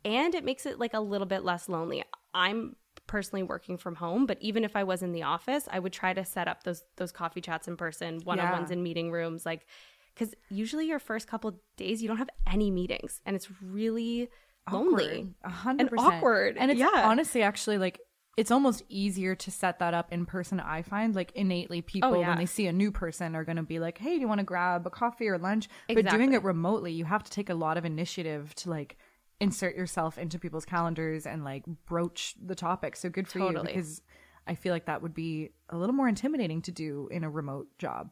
and 0.05 0.35
it 0.35 0.45
makes 0.45 0.67
it 0.67 0.79
like 0.79 0.93
a 0.93 0.99
little 0.99 1.25
bit 1.25 1.43
less 1.43 1.67
lonely. 1.67 2.03
I'm 2.33 2.75
personally 3.07 3.43
working 3.43 3.77
from 3.77 3.95
home 3.95 4.25
but 4.25 4.38
even 4.41 4.63
if 4.63 4.75
i 4.75 4.83
was 4.83 5.01
in 5.03 5.12
the 5.12 5.24
office 5.24 5.67
i 5.71 5.79
would 5.79 5.93
try 5.93 6.13
to 6.13 6.25
set 6.25 6.47
up 6.47 6.63
those 6.63 6.83
those 6.97 7.12
coffee 7.12 7.41
chats 7.41 7.67
in 7.67 7.77
person 7.77 8.19
one-on-ones 8.24 8.69
Yeah. 8.69 8.74
in 8.77 8.83
meeting 8.83 9.12
rooms 9.12 9.45
like 9.45 9.65
because 10.13 10.33
usually 10.50 10.88
your 10.88 11.00
first 11.00 11.27
couple 11.27 11.59
days 11.77 12.01
you 12.01 12.07
don't 12.07 12.17
have 12.17 12.29
any 12.51 12.71
meetings 12.71 13.21
and 13.25 13.35
it's 13.35 13.50
really 13.62 14.29
lonely 14.71 15.33
A 15.43 15.50
hundred 15.50 15.81
And 15.81 15.89
percent 15.91 16.13
awkward. 16.15 16.57
and 16.57 16.71
it's 16.71 16.79
Yeah. 16.79 16.89
honestly 16.93 17.41
actually 17.43 17.77
like 17.77 18.00
it's 18.38 18.51
almost 18.51 18.83
easier 18.89 19.33
to 19.33 19.50
set 19.51 19.79
that 19.79 19.93
up 19.93 20.12
in 20.12 20.25
person 20.25 20.59
i 20.59 20.81
find 20.81 21.15
like 21.15 21.31
innately 21.33 21.81
people 21.81 22.09
Oh, 22.15 22.19
yeah. 22.19 22.29
when 22.29 22.38
they 22.38 22.45
see 22.45 22.65
a 22.67 22.74
new 22.74 22.91
person 22.91 23.35
are 23.35 23.45
going 23.45 23.55
to 23.57 23.63
be 23.63 23.79
like 23.79 23.97
hey 24.00 24.15
do 24.15 24.19
you 24.21 24.27
want 24.27 24.39
to 24.39 24.43
grab 24.45 24.85
a 24.88 24.89
coffee 24.89 25.27
or 25.27 25.38
lunch 25.38 25.69
but 25.88 26.07
doing 26.09 26.33
it 26.33 26.43
remotely 26.43 26.91
you 26.91 27.05
have 27.05 27.24
to 27.24 27.31
take 27.31 27.50
a 27.50 27.53
lot 27.55 27.77
of 27.77 27.85
initiative 27.85 28.53
to 28.55 28.69
like 28.69 28.97
insert 29.39 29.75
yourself 29.75 30.18
into 30.18 30.39
people's 30.39 30.65
calendars 30.65 31.25
and 31.25 31.44
like 31.44 31.63
broach 31.86 32.36
the 32.44 32.56
topic. 32.56 32.96
So 32.96 33.10
good 33.10 33.27
for 33.27 33.39
you 33.39 33.62
because 33.62 34.01
I 34.48 34.56
feel 34.56 34.74
like 34.74 34.86
that 34.86 35.01
would 35.01 35.13
be 35.13 35.51
a 35.70 35.77
little 35.77 35.96
more 35.96 36.08
intimidating 36.08 36.62
to 36.63 36.72
do 36.72 37.10
in 37.12 37.24
a 37.24 37.30
remote 37.30 37.68
job. 37.77 38.12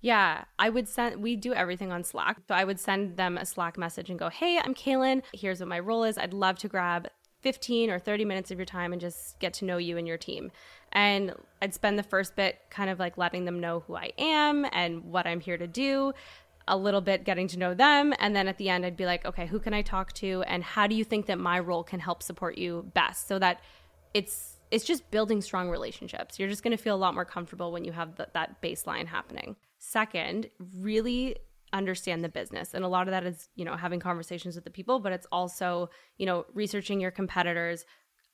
Yeah, 0.00 0.44
I 0.58 0.68
would 0.68 0.86
send, 0.86 1.22
we 1.22 1.34
do 1.34 1.54
everything 1.54 1.90
on 1.90 2.04
Slack. 2.04 2.38
So 2.46 2.54
I 2.54 2.64
would 2.64 2.78
send 2.78 3.16
them 3.16 3.38
a 3.38 3.46
Slack 3.46 3.78
message 3.78 4.10
and 4.10 4.18
go, 4.18 4.28
Hey, 4.28 4.60
I'm 4.62 4.74
Kaylin. 4.74 5.22
Here's 5.32 5.60
what 5.60 5.68
my 5.68 5.78
role 5.78 6.04
is. 6.04 6.18
I'd 6.18 6.34
love 6.34 6.58
to 6.58 6.68
grab 6.68 7.08
15 7.40 7.90
or 7.90 7.98
30 7.98 8.24
minutes 8.24 8.50
of 8.50 8.58
your 8.58 8.66
time 8.66 8.92
and 8.92 9.00
just 9.00 9.38
get 9.38 9.54
to 9.54 9.64
know 9.64 9.76
you 9.78 9.96
and 9.96 10.06
your 10.06 10.18
team. 10.18 10.50
And 10.92 11.34
I'd 11.60 11.74
spend 11.74 11.98
the 11.98 12.02
first 12.02 12.36
bit 12.36 12.58
kind 12.70 12.90
of 12.90 12.98
like 12.98 13.18
letting 13.18 13.44
them 13.44 13.60
know 13.60 13.80
who 13.86 13.96
I 13.96 14.12
am 14.18 14.66
and 14.72 15.04
what 15.04 15.26
I'm 15.26 15.40
here 15.40 15.58
to 15.58 15.66
do, 15.66 16.12
a 16.66 16.76
little 16.76 17.00
bit 17.00 17.24
getting 17.24 17.48
to 17.48 17.58
know 17.58 17.74
them. 17.74 18.14
And 18.18 18.34
then 18.34 18.48
at 18.48 18.58
the 18.58 18.68
end, 18.68 18.84
I'd 18.86 18.96
be 18.96 19.06
like, 19.06 19.24
Okay, 19.24 19.46
who 19.46 19.58
can 19.58 19.74
I 19.74 19.82
talk 19.82 20.12
to? 20.14 20.42
And 20.46 20.62
how 20.62 20.86
do 20.86 20.94
you 20.94 21.04
think 21.04 21.26
that 21.26 21.38
my 21.38 21.58
role 21.58 21.84
can 21.84 22.00
help 22.00 22.22
support 22.22 22.58
you 22.58 22.90
best? 22.94 23.28
So 23.28 23.38
that 23.38 23.60
it's, 24.12 24.58
it's 24.70 24.84
just 24.84 25.10
building 25.10 25.40
strong 25.40 25.68
relationships. 25.68 26.38
You're 26.38 26.48
just 26.48 26.62
going 26.62 26.76
to 26.76 26.82
feel 26.82 26.94
a 26.94 26.96
lot 26.96 27.14
more 27.14 27.24
comfortable 27.24 27.72
when 27.72 27.84
you 27.84 27.92
have 27.92 28.16
th- 28.16 28.30
that 28.32 28.62
baseline 28.62 29.06
happening. 29.06 29.56
Second, 29.78 30.48
really 30.78 31.36
understand 31.74 32.24
the 32.24 32.28
business. 32.28 32.72
And 32.72 32.84
a 32.84 32.88
lot 32.88 33.08
of 33.08 33.12
that 33.12 33.24
is, 33.24 33.48
you 33.56 33.64
know, 33.64 33.76
having 33.76 34.00
conversations 34.00 34.54
with 34.54 34.64
the 34.64 34.70
people, 34.70 35.00
but 35.00 35.12
it's 35.12 35.26
also, 35.30 35.90
you 36.16 36.24
know, 36.24 36.46
researching 36.54 37.00
your 37.00 37.10
competitors, 37.10 37.84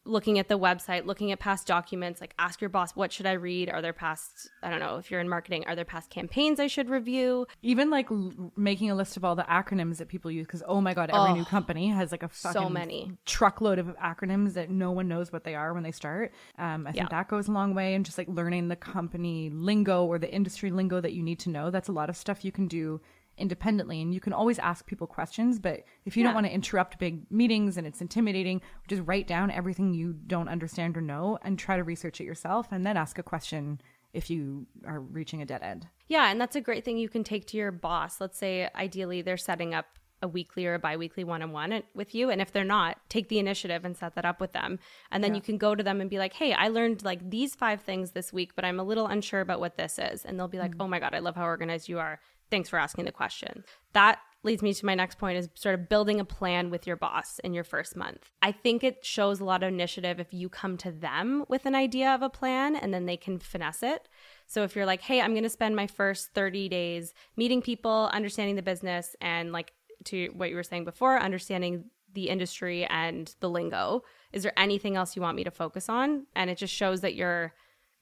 looking 0.07 0.39
at 0.39 0.49
the 0.49 0.59
website, 0.59 1.05
looking 1.05 1.31
at 1.31 1.39
past 1.39 1.67
documents, 1.67 2.21
like 2.21 2.35
ask 2.39 2.61
your 2.61 2.71
boss, 2.71 2.93
what 2.97 3.13
should 3.13 3.27
I 3.27 3.33
read? 3.33 3.69
Are 3.69 3.83
there 3.83 3.93
past, 3.93 4.51
I 4.63 4.71
don't 4.71 4.81
know, 4.81 4.97
if 4.97 5.11
you're 5.11 5.21
in 5.21 5.29
marketing, 5.29 5.65
are 5.67 5.77
there 5.77 5.85
past 5.85 6.09
campaigns 6.11 6.59
I 6.59 6.69
should 6.69 6.89
review? 6.89 7.47
Even 7.63 7.91
like 7.91 8.11
l- 8.11 8.51
making 8.57 8.91
a 8.91 8.95
list 8.95 9.17
of 9.19 9.25
all 9.25 9.37
the 9.37 9.43
acronyms 9.43 9.99
that 9.99 10.09
people 10.09 10.31
use 10.31 10.47
because 10.47 10.63
oh 10.67 10.81
my 10.81 10.95
god, 10.95 11.11
every 11.11 11.33
new 11.35 11.45
company 11.45 11.89
has 11.89 12.13
like 12.13 12.23
a 12.23 12.29
fucking 12.29 12.73
many. 12.73 13.13
truckload 13.27 13.79
of 13.79 13.89
acronyms 13.99 14.55
that 14.55 14.71
no 14.71 14.91
one 14.91 15.07
knows 15.07 15.33
what 15.33 15.45
they 15.45 15.55
are 15.55 15.75
when 15.75 15.83
they 15.83 15.93
start. 15.93 16.33
Um, 16.59 16.87
I 16.87 16.93
think 16.93 17.05
Yeah. 17.05 17.09
that 17.19 17.29
goes 17.29 17.49
a 17.49 17.53
long 17.53 17.75
way, 17.75 17.95
and 17.95 18.05
just 18.05 18.17
like 18.17 18.29
learning 18.29 18.69
the 18.69 18.77
company 18.77 19.51
lingo 19.51 20.05
or 20.07 20.19
the 20.19 20.33
industry 20.33 20.71
lingo 20.71 21.01
that 21.01 21.13
you 21.13 21.23
need 21.23 21.39
to 21.41 21.51
know. 21.51 21.71
That's 21.71 21.89
a 21.89 21.93
lot 21.93 22.09
of 22.09 22.17
stuff 22.17 22.45
you 22.45 22.53
can 22.53 22.69
do 22.69 23.01
independently, 23.41 24.01
and 24.01 24.15
you 24.15 24.21
can 24.21 24.33
always 24.33 24.59
ask 24.59 24.87
people 24.87 25.07
questions. 25.07 25.59
But 25.59 25.85
if 26.05 26.17
you 26.17 26.23
don't 26.23 26.35
want 26.35 26.47
to 26.47 26.53
interrupt 26.53 26.99
big 26.99 27.31
meetings 27.31 27.77
and 27.77 27.87
it's 27.87 28.01
intimidating, 28.01 28.61
just 28.89 29.03
write 29.05 29.27
down 29.27 29.51
everything 29.51 29.95
you 29.95 30.13
don't 30.13 30.49
understand 30.49 30.97
or 30.97 31.01
know 31.01 31.39
and 31.43 31.59
try 31.59 31.77
to 31.77 31.85
research 31.85 32.21
it 32.21 32.25
yourself, 32.25 32.69
and 32.71 32.87
then 32.87 32.97
ask 32.97 33.19
a 33.19 33.23
question 33.23 33.81
if 34.13 34.29
you 34.29 34.67
are 34.87 35.01
reaching 35.01 35.41
a 35.41 35.47
dead 35.47 35.63
end. 35.63 35.87
Yeah, 36.09 36.31
and 36.31 36.41
that's 36.41 36.57
a 36.57 36.61
great 36.61 36.85
thing 36.85 36.99
you 36.99 37.09
can 37.09 37.23
take 37.23 37.47
to 37.49 37.57
your 37.57 37.71
boss. 37.71 38.21
Let's 38.21 38.39
say 38.39 38.69
ideally 38.75 39.23
they're 39.23 39.37
setting 39.37 39.73
up 39.75 39.87
a 40.23 40.29
weekly 40.29 40.67
or 40.67 40.75
a 40.75 40.79
biweekly 40.79 41.25
one-on-one 41.25 41.83
with 41.95 42.15
you. 42.15 42.31
And 42.31 42.41
if 42.41 42.53
they're 42.53 42.65
not 42.65 42.99
take 43.09 43.29
the 43.29 43.39
initiative 43.39 43.85
and 43.85 43.97
set 43.97 44.15
that 44.15 44.25
up 44.25 44.41
with 44.41 44.53
them. 44.53 44.79
And 45.11 45.23
then 45.23 45.35
you 45.35 45.41
can 45.41 45.59
go 45.59 45.75
to 45.75 45.83
them 45.83 46.01
and 46.01 46.11
be 46.11 46.19
like 46.19 46.35
hey 46.35 46.53
i 46.53 46.69
learned 46.69 47.05
like 47.05 47.29
these 47.29 47.55
five 47.55 47.81
things 47.83 48.13
this 48.13 48.33
week 48.33 48.53
but 48.55 48.65
i'm 48.65 48.81
a 48.81 48.85
little 48.85 49.07
unsure 49.07 49.41
about 49.41 49.61
what 49.61 49.77
this 49.77 49.99
is. 49.99 50.25
And 50.25 50.39
they'll 50.39 50.49
be 50.49 50.59
like 50.59 50.73
mm. 50.73 50.81
oh 50.81 50.89
my 50.89 50.99
god 50.99 51.15
i 51.15 51.19
love 51.19 51.37
how 51.37 51.45
organized 51.45 51.89
you 51.89 51.99
are. 51.99 52.21
Thanks 52.51 52.69
for 52.69 52.79
asking 52.79 53.05
the 53.05 53.13
question. 53.13 53.65
That 53.93 54.19
leads 54.43 54.63
me 54.63 54.73
to 54.73 54.87
my 54.87 54.95
next 54.95 55.19
point 55.19 55.37
is 55.37 55.49
sort 55.55 55.75
of 55.75 55.89
building 55.89 56.19
a 56.19 56.25
plan 56.25 56.71
with 56.71 56.87
your 56.87 56.97
boss 56.97 57.39
in 57.41 57.53
your 57.53 57.65
first 57.65 57.95
month. 57.95 58.31
I 58.41 58.53
think 58.53 58.83
it 58.83 59.05
shows 59.05 59.41
a 59.41 59.45
lot 59.45 59.63
of 59.63 59.69
initiative 59.69 60.19
if 60.19 60.33
you 60.33 60.49
come 60.49 60.77
to 60.79 60.91
them 60.91 61.45
with 61.49 61.67
an 61.67 61.75
idea 61.75 62.15
of 62.15 62.23
a 62.23 62.31
plan 62.31 62.75
and 62.75 62.93
then 62.93 63.07
they 63.07 63.17
can 63.17 63.39
finesse 63.39 63.83
it. 63.83 64.09
So 64.47 64.63
if 64.63 64.75
you're 64.75 64.87
like, 64.87 65.03
hey, 65.03 65.21
I'm 65.21 65.33
going 65.33 65.43
to 65.43 65.51
spend 65.51 65.77
my 65.77 65.87
first 65.87 66.33
30 66.35 66.69
days 66.69 67.13
meeting 67.37 67.61
people, 67.61 68.11
understanding 68.13 68.57
the 68.57 68.63
business, 68.63 69.15
and 69.21 69.53
like 69.53 69.73
to 70.05 70.29
what 70.29 70.51
you 70.51 70.57
were 70.57 70.63
saying 70.63 70.85
before, 70.85 71.19
understanding 71.19 71.85
the 72.13 72.29
industry 72.29 72.85
and 72.87 73.35
the 73.41 73.49
lingo, 73.49 74.03
is 74.33 74.43
there 74.43 74.59
anything 74.59 74.97
else 74.97 75.17
you 75.17 75.23
want 75.23 75.37
me 75.37 75.45
to 75.45 75.51
focus 75.51 75.89
on? 75.89 76.27
And 76.35 76.51
it 76.51 76.59
just 76.59 76.75
shows 76.75 77.03
that 77.03 77.15
you're 77.15 77.53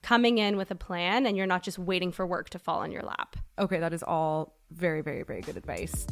coming 0.02 0.38
in 0.38 0.56
with 0.56 0.70
a 0.70 0.74
plan 0.74 1.26
and 1.26 1.36
you're 1.36 1.46
not 1.46 1.62
just 1.62 1.78
waiting 1.78 2.12
for 2.12 2.26
work 2.26 2.50
to 2.50 2.58
fall 2.58 2.80
on 2.80 2.92
your 2.92 3.02
lap. 3.02 3.36
Okay, 3.58 3.78
that 3.80 3.92
is 3.92 4.02
all 4.02 4.56
very, 4.70 5.02
very, 5.02 5.22
very 5.22 5.40
good 5.40 5.56
advice. 5.56 6.06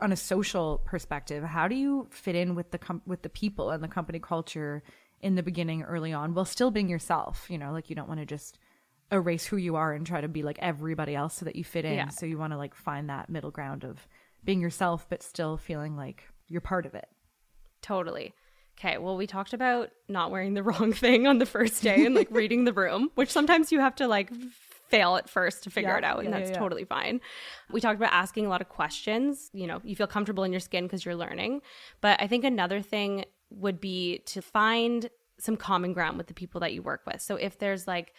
On 0.00 0.12
a 0.12 0.16
social 0.16 0.82
perspective, 0.84 1.42
how 1.42 1.66
do 1.66 1.74
you 1.74 2.08
fit 2.10 2.34
in 2.34 2.54
with 2.54 2.70
the 2.72 2.78
com- 2.78 3.00
with 3.06 3.22
the 3.22 3.30
people 3.30 3.70
and 3.70 3.82
the 3.82 3.88
company 3.88 4.18
culture 4.18 4.82
in 5.24 5.34
the 5.34 5.42
beginning, 5.42 5.82
early 5.82 6.12
on, 6.12 6.34
while 6.34 6.44
still 6.44 6.70
being 6.70 6.88
yourself? 6.88 7.46
You 7.48 7.58
know, 7.58 7.72
like 7.72 7.90
you 7.90 7.96
don't 7.96 8.08
want 8.08 8.20
to 8.20 8.26
just 8.26 8.58
erase 9.10 9.44
who 9.46 9.56
you 9.56 9.76
are 9.76 9.92
and 9.92 10.06
try 10.06 10.20
to 10.20 10.28
be 10.28 10.42
like 10.42 10.58
everybody 10.60 11.14
else 11.14 11.34
so 11.34 11.44
that 11.44 11.56
you 11.56 11.64
fit 11.64 11.84
in. 11.84 11.94
Yeah. 11.94 12.08
So 12.08 12.26
you 12.26 12.38
want 12.38 12.52
to 12.52 12.56
like 12.56 12.74
find 12.74 13.10
that 13.10 13.28
middle 13.28 13.50
ground 13.50 13.84
of 13.84 14.06
being 14.44 14.60
yourself, 14.60 15.06
but 15.08 15.22
still 15.22 15.56
feeling 15.56 15.96
like 15.96 16.24
you're 16.48 16.60
part 16.60 16.86
of 16.86 16.94
it. 16.94 17.08
Totally. 17.82 18.34
Okay, 18.78 18.98
well, 18.98 19.16
we 19.16 19.26
talked 19.26 19.52
about 19.52 19.90
not 20.08 20.30
wearing 20.30 20.54
the 20.54 20.62
wrong 20.68 20.92
thing 20.92 21.26
on 21.26 21.38
the 21.38 21.46
first 21.46 21.82
day 21.82 22.04
and 22.04 22.14
like 22.14 22.28
reading 22.30 22.64
the 22.64 22.72
room, 22.72 23.10
which 23.14 23.30
sometimes 23.30 23.70
you 23.72 23.80
have 23.80 23.94
to 23.96 24.08
like 24.08 24.30
fail 24.88 25.16
at 25.16 25.28
first 25.30 25.62
to 25.64 25.70
figure 25.70 25.90
Yeah, 25.90 25.98
it 25.98 26.04
out, 26.04 26.18
and 26.20 26.28
yeah, 26.30 26.38
that's 26.38 26.50
yeah. 26.50 26.58
totally 26.58 26.84
fine. 26.84 27.20
We 27.70 27.80
talked 27.80 27.98
about 27.98 28.12
asking 28.12 28.46
a 28.46 28.48
lot 28.48 28.60
of 28.60 28.68
questions. 28.68 29.50
You 29.52 29.66
know, 29.66 29.80
you 29.84 29.96
feel 29.96 30.06
comfortable 30.06 30.44
in 30.44 30.52
your 30.52 30.60
skin 30.60 30.84
because 30.84 31.04
you're 31.04 31.14
learning. 31.16 31.62
But 32.00 32.20
I 32.20 32.26
think 32.26 32.44
another 32.44 32.82
thing 32.82 33.24
would 33.56 33.80
be 33.80 34.18
to 34.26 34.42
find 34.42 35.08
some 35.38 35.56
common 35.56 35.92
ground 35.92 36.16
with 36.16 36.28
the 36.28 36.34
people 36.34 36.60
that 36.60 36.72
you 36.72 36.82
work 36.82 37.02
with. 37.06 37.20
So 37.20 37.36
if 37.36 37.58
there's 37.58 37.86
like 37.86 38.12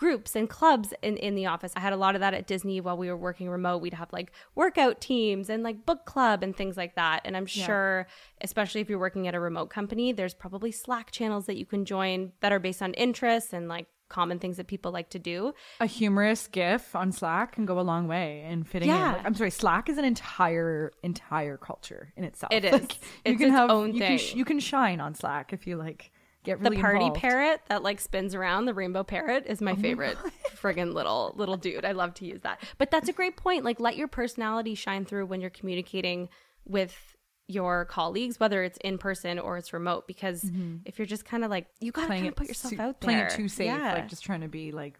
groups 0.00 0.34
and 0.34 0.48
clubs 0.48 0.94
in, 1.02 1.18
in 1.18 1.34
the 1.34 1.44
office. 1.44 1.72
I 1.76 1.80
had 1.80 1.92
a 1.92 1.96
lot 1.96 2.14
of 2.14 2.22
that 2.22 2.32
at 2.32 2.46
Disney 2.46 2.80
while 2.80 2.96
we 2.96 3.08
were 3.08 3.16
working 3.18 3.50
remote. 3.50 3.82
We'd 3.82 3.92
have 3.92 4.10
like 4.14 4.32
workout 4.54 4.98
teams 4.98 5.50
and 5.50 5.62
like 5.62 5.84
book 5.84 6.06
club 6.06 6.42
and 6.42 6.56
things 6.56 6.78
like 6.78 6.94
that. 6.94 7.20
And 7.26 7.36
I'm 7.36 7.44
sure, 7.44 8.06
especially 8.40 8.80
if 8.80 8.88
you're 8.88 8.98
working 8.98 9.28
at 9.28 9.34
a 9.34 9.40
remote 9.40 9.68
company, 9.68 10.12
there's 10.12 10.32
probably 10.32 10.72
Slack 10.72 11.10
channels 11.10 11.44
that 11.46 11.58
you 11.58 11.66
can 11.66 11.84
join 11.84 12.32
that 12.40 12.50
are 12.50 12.58
based 12.58 12.80
on 12.80 12.94
interests 12.94 13.52
and 13.52 13.68
like 13.68 13.88
common 14.10 14.38
things 14.38 14.58
that 14.58 14.66
people 14.66 14.92
like 14.92 15.08
to 15.10 15.18
do. 15.18 15.54
a 15.80 15.86
humorous 15.86 16.46
GIF 16.48 16.94
on 16.94 17.12
Slack 17.12 17.52
can 17.52 17.64
go 17.64 17.80
a 17.80 17.82
long 17.82 18.06
way 18.08 18.44
in 18.46 18.64
fitting 18.64 18.88
Yeah. 18.90 19.08
in. 19.10 19.12
Like, 19.16 19.26
I'm 19.26 19.34
sorry, 19.34 19.50
Slack 19.50 19.88
is 19.88 19.96
an 19.96 20.04
entire 20.04 20.92
entire 21.02 21.56
culture 21.56 22.12
in 22.16 22.24
itself. 22.24 22.52
It 22.52 22.64
is. 22.66 22.72
Like, 22.72 22.92
you 22.94 22.98
It's 23.24 23.38
can 23.38 23.48
its 23.48 23.56
have 23.56 23.70
own 23.70 23.94
you 23.94 24.00
Can, 24.00 24.18
thing. 24.18 24.36
you 24.36 24.44
can 24.44 24.60
shine 24.60 25.00
on 25.00 25.14
Slack 25.14 25.52
if 25.54 25.66
you 25.66 25.76
like 25.76 26.10
get 26.42 26.58
really 26.60 26.76
The 26.76 26.82
party 26.82 26.96
involved. 27.04 27.20
parrot 27.20 27.60
that 27.68 27.82
like 27.82 28.00
spins 28.00 28.34
around, 28.34 28.64
the 28.66 28.74
rainbow 28.74 29.04
parrot 29.04 29.44
is 29.46 29.60
my 29.60 29.72
oh 29.72 29.76
favorite 29.76 30.16
friggin' 30.60 30.92
little 30.94 31.32
little 31.36 31.56
dude. 31.56 31.84
I 31.84 31.92
love 31.92 32.14
to 32.14 32.26
use 32.26 32.40
that. 32.42 32.60
But 32.78 32.90
that's 32.90 33.08
a 33.08 33.12
great 33.12 33.36
point. 33.36 33.64
Like 33.64 33.78
let 33.80 33.96
your 33.96 34.08
personality 34.08 34.74
shine 34.74 35.04
through 35.04 35.26
when 35.26 35.40
you're 35.40 35.50
communicating 35.50 36.28
with 36.66 37.16
your 37.50 37.84
colleagues, 37.86 38.38
whether 38.38 38.62
it's 38.62 38.78
in 38.82 38.96
person 38.98 39.38
or 39.38 39.56
it's 39.58 39.72
remote. 39.72 40.06
Because 40.06 40.42
mm-hmm. 40.44 40.76
if 40.84 40.98
you're 40.98 41.06
just 41.06 41.24
kind 41.24 41.44
of 41.44 41.50
like 41.50 41.66
you 41.80 41.92
gotta 41.92 42.08
kind 42.08 42.26
of 42.28 42.36
put 42.36 42.48
yourself 42.48 42.74
out 42.74 43.00
there, 43.00 43.06
playing 43.06 43.20
it 43.20 43.30
too 43.30 43.48
safe, 43.48 43.66
Yeah. 43.66 43.92
like 43.94 44.08
just 44.08 44.24
trying 44.24 44.40
to 44.42 44.48
be 44.48 44.72
like 44.72 44.96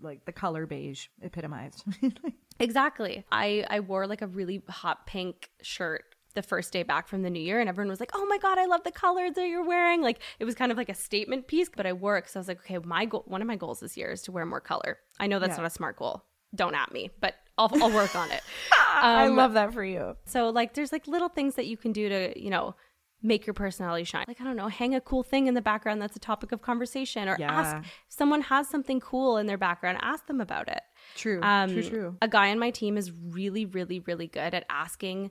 like 0.00 0.24
the 0.24 0.32
color 0.32 0.66
beige 0.66 1.08
epitomized. 1.20 1.84
Exactly. 2.60 3.24
I 3.32 3.64
I 3.68 3.80
wore 3.80 4.06
like 4.06 4.22
a 4.22 4.26
really 4.26 4.62
hot 4.68 5.06
pink 5.06 5.50
shirt 5.62 6.04
the 6.34 6.42
first 6.42 6.72
day 6.72 6.82
back 6.82 7.08
from 7.08 7.22
the 7.22 7.30
new 7.30 7.40
year 7.40 7.60
and 7.60 7.68
everyone 7.68 7.90
was 7.90 7.98
like, 8.00 8.12
"Oh 8.14 8.24
my 8.26 8.38
god, 8.38 8.56
I 8.58 8.66
love 8.66 8.84
the 8.84 8.92
colors 8.92 9.32
that 9.34 9.48
you're 9.48 9.64
wearing." 9.64 10.00
Like 10.00 10.20
it 10.38 10.44
was 10.44 10.54
kind 10.54 10.70
of 10.70 10.78
like 10.78 10.88
a 10.88 10.94
statement 10.94 11.46
piece, 11.46 11.68
but 11.74 11.86
I 11.86 11.92
wore 11.92 12.16
it 12.18 12.22
cuz 12.22 12.36
I 12.36 12.38
was 12.38 12.48
like, 12.48 12.60
"Okay, 12.60 12.78
my 12.78 13.04
goal 13.04 13.24
one 13.26 13.40
of 13.42 13.48
my 13.48 13.56
goals 13.56 13.80
this 13.80 13.96
year 13.96 14.12
is 14.12 14.22
to 14.22 14.32
wear 14.32 14.46
more 14.46 14.60
color." 14.60 14.98
I 15.18 15.26
know 15.26 15.38
that's 15.38 15.52
Yeah. 15.56 15.62
not 15.62 15.66
a 15.66 15.70
smart 15.70 15.96
goal. 15.96 16.24
Don't 16.54 16.74
at 16.74 16.92
me, 16.92 17.10
but 17.20 17.34
I'll 17.58 17.70
I'll 17.82 17.92
work 17.92 18.14
on 18.16 18.30
it. 18.30 18.42
I 18.72 19.26
Um, 19.26 19.36
love 19.36 19.54
that 19.54 19.72
for 19.72 19.84
you. 19.84 20.16
So 20.26 20.50
like 20.50 20.74
there's 20.74 20.92
like 20.92 21.06
little 21.06 21.28
things 21.28 21.54
that 21.56 21.66
you 21.66 21.76
can 21.76 21.92
do 21.92 22.08
to, 22.08 22.40
you 22.40 22.50
know, 22.50 22.74
make 23.22 23.46
your 23.46 23.54
personality 23.54 24.04
shine. 24.04 24.24
Like 24.26 24.40
I 24.40 24.44
don't 24.44 24.56
know, 24.56 24.68
hang 24.68 24.94
a 24.94 25.00
cool 25.00 25.22
thing 25.22 25.46
in 25.46 25.54
the 25.54 25.60
background 25.62 26.00
that's 26.02 26.16
a 26.16 26.20
topic 26.20 26.52
of 26.52 26.62
conversation 26.62 27.28
or 27.28 27.36
Yeah. 27.38 27.52
ask 27.52 27.76
if 27.76 27.92
someone 28.08 28.42
has 28.42 28.68
something 28.68 29.00
cool 29.00 29.36
in 29.36 29.46
their 29.46 29.58
background, 29.58 29.98
ask 30.02 30.26
them 30.26 30.40
about 30.40 30.68
it. 30.68 30.80
True, 31.14 31.40
Um, 31.42 31.70
true, 31.72 31.82
true. 31.82 32.16
A 32.22 32.28
guy 32.28 32.50
on 32.50 32.58
my 32.58 32.70
team 32.70 32.96
is 32.96 33.12
really, 33.12 33.64
really, 33.64 34.00
really 34.00 34.26
good 34.28 34.54
at 34.54 34.64
asking 34.70 35.30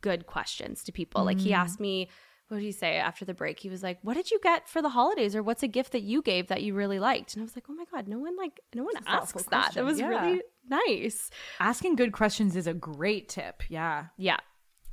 good 0.00 0.26
questions 0.26 0.82
to 0.84 0.92
people. 0.92 1.24
Like 1.24 1.38
Mm. 1.38 1.42
he 1.42 1.52
asked 1.52 1.80
me, 1.80 2.08
what 2.52 2.58
did 2.58 2.66
he 2.66 2.72
say 2.72 2.96
after 2.96 3.24
the 3.24 3.32
break? 3.32 3.58
He 3.58 3.70
was 3.70 3.82
like, 3.82 3.98
"What 4.02 4.14
did 4.14 4.30
you 4.30 4.38
get 4.42 4.68
for 4.68 4.82
the 4.82 4.90
holidays, 4.90 5.34
or 5.34 5.42
what's 5.42 5.62
a 5.62 5.68
gift 5.68 5.92
that 5.92 6.02
you 6.02 6.20
gave 6.20 6.48
that 6.48 6.62
you 6.62 6.74
really 6.74 6.98
liked?" 6.98 7.34
And 7.34 7.40
I 7.40 7.44
was 7.44 7.56
like, 7.56 7.64
"Oh 7.70 7.72
my 7.72 7.84
god, 7.90 8.08
no 8.08 8.18
one 8.18 8.36
like, 8.36 8.60
no 8.74 8.84
one 8.84 8.94
asks 9.06 9.44
that. 9.44 9.64
Question, 9.72 9.86
was 9.86 9.98
yeah. 9.98 10.08
really 10.08 10.42
nice." 10.68 11.30
Asking 11.60 11.96
good 11.96 12.12
questions 12.12 12.54
is 12.54 12.66
a 12.66 12.74
great 12.74 13.30
tip. 13.30 13.62
Yeah. 13.70 14.08
Yeah, 14.18 14.36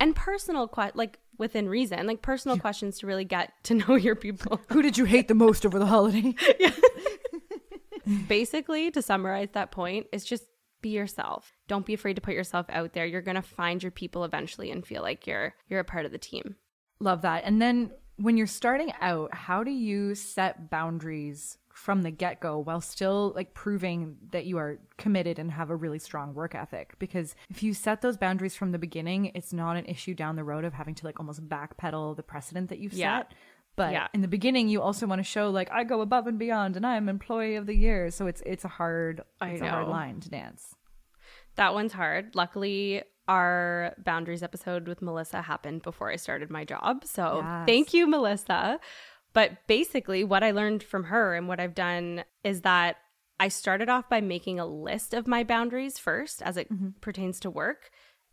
and 0.00 0.16
personal, 0.16 0.66
que- 0.66 0.92
like 0.94 1.18
within 1.36 1.68
reason, 1.68 2.06
like 2.06 2.22
personal 2.22 2.58
questions 2.58 2.98
to 3.00 3.06
really 3.06 3.26
get 3.26 3.52
to 3.64 3.74
know 3.86 3.94
your 3.94 4.16
people. 4.16 4.58
Who 4.72 4.80
did 4.80 4.96
you 4.96 5.04
hate 5.04 5.28
the 5.28 5.34
most 5.34 5.66
over 5.66 5.78
the 5.78 5.86
holiday? 5.86 6.34
Basically, 8.28 8.90
to 8.90 9.02
summarize 9.02 9.50
that 9.52 9.70
point, 9.70 10.06
is 10.12 10.24
just 10.24 10.44
be 10.80 10.88
yourself. 10.88 11.52
Don't 11.68 11.84
be 11.84 11.92
afraid 11.92 12.14
to 12.14 12.22
put 12.22 12.32
yourself 12.32 12.64
out 12.70 12.94
there. 12.94 13.04
You're 13.04 13.20
gonna 13.20 13.42
find 13.42 13.82
your 13.82 13.92
people 13.92 14.24
eventually 14.24 14.70
and 14.70 14.84
feel 14.84 15.02
like 15.02 15.26
you're 15.26 15.54
you're 15.68 15.80
a 15.80 15.84
part 15.84 16.06
of 16.06 16.12
the 16.12 16.18
team. 16.18 16.56
Love 17.00 17.22
that. 17.22 17.44
And 17.44 17.60
then 17.60 17.90
when 18.16 18.36
you're 18.36 18.46
starting 18.46 18.92
out, 19.00 19.34
how 19.34 19.64
do 19.64 19.70
you 19.70 20.14
set 20.14 20.70
boundaries 20.70 21.56
from 21.80 22.02
the 22.02 22.10
get 22.10 22.40
go 22.40 22.58
while 22.58 22.80
still 22.80 23.32
like 23.34 23.54
proving 23.54 24.14
that 24.32 24.44
you 24.44 24.58
are 24.58 24.78
committed 24.98 25.38
and 25.38 25.50
have 25.50 25.70
a 25.70 25.76
really 25.76 25.98
strong 25.98 26.34
work 26.34 26.54
ethic. 26.54 26.94
Because 26.98 27.34
if 27.48 27.62
you 27.62 27.72
set 27.72 28.02
those 28.02 28.18
boundaries 28.18 28.54
from 28.54 28.72
the 28.72 28.78
beginning, 28.78 29.32
it's 29.34 29.52
not 29.54 29.78
an 29.78 29.86
issue 29.86 30.12
down 30.12 30.36
the 30.36 30.44
road 30.44 30.64
of 30.66 30.74
having 30.74 30.94
to 30.96 31.06
like 31.06 31.18
almost 31.18 31.48
backpedal 31.48 32.16
the 32.16 32.22
precedent 32.22 32.68
that 32.68 32.80
you've 32.80 32.92
Yeah. 32.92 33.20
set. 33.20 33.34
But 33.76 33.92
Yeah. 33.92 34.08
in 34.12 34.20
the 34.20 34.28
beginning, 34.28 34.68
you 34.68 34.82
also 34.82 35.06
want 35.06 35.20
to 35.20 35.24
show 35.24 35.48
like 35.48 35.70
I 35.70 35.84
go 35.84 36.02
above 36.02 36.26
and 36.26 36.38
beyond, 36.38 36.76
and 36.76 36.86
I'm 36.86 37.08
employee 37.08 37.56
of 37.56 37.64
the 37.64 37.74
year. 37.76 38.10
So 38.10 38.26
it's 38.26 38.42
it's 38.44 38.64
a 38.64 38.68
hard 38.68 39.22
it's 39.40 39.62
a 39.62 39.68
hard 39.70 39.88
line 39.88 40.20
to 40.20 40.28
dance. 40.28 40.74
That 41.54 41.72
one's 41.72 41.94
hard. 41.94 42.34
Luckily, 42.34 43.02
our 43.30 43.94
boundaries 44.04 44.42
episode 44.42 44.88
with 44.88 45.00
Melissa 45.00 45.40
happened 45.40 45.82
before 45.82 46.10
I 46.10 46.16
started 46.16 46.50
my 46.50 46.64
job. 46.64 47.04
So 47.04 47.42
Yes. 47.42 47.66
thank 47.66 47.94
you, 47.94 48.08
Melissa. 48.08 48.80
But 49.32 49.64
basically, 49.68 50.24
what 50.24 50.42
I 50.42 50.50
learned 50.50 50.82
from 50.82 51.04
her 51.04 51.36
and 51.36 51.46
what 51.46 51.60
I've 51.60 51.76
done 51.76 52.24
is 52.42 52.62
that 52.62 52.96
I 53.38 53.46
started 53.46 53.88
off 53.88 54.08
by 54.08 54.20
making 54.20 54.58
a 54.58 54.66
list 54.66 55.14
of 55.14 55.28
my 55.28 55.44
boundaries 55.44 55.96
first 55.96 56.42
as 56.42 56.56
it 56.56 56.70
mm-hmm. 56.70 56.88
pertains 57.00 57.38
to 57.40 57.50
work 57.50 57.90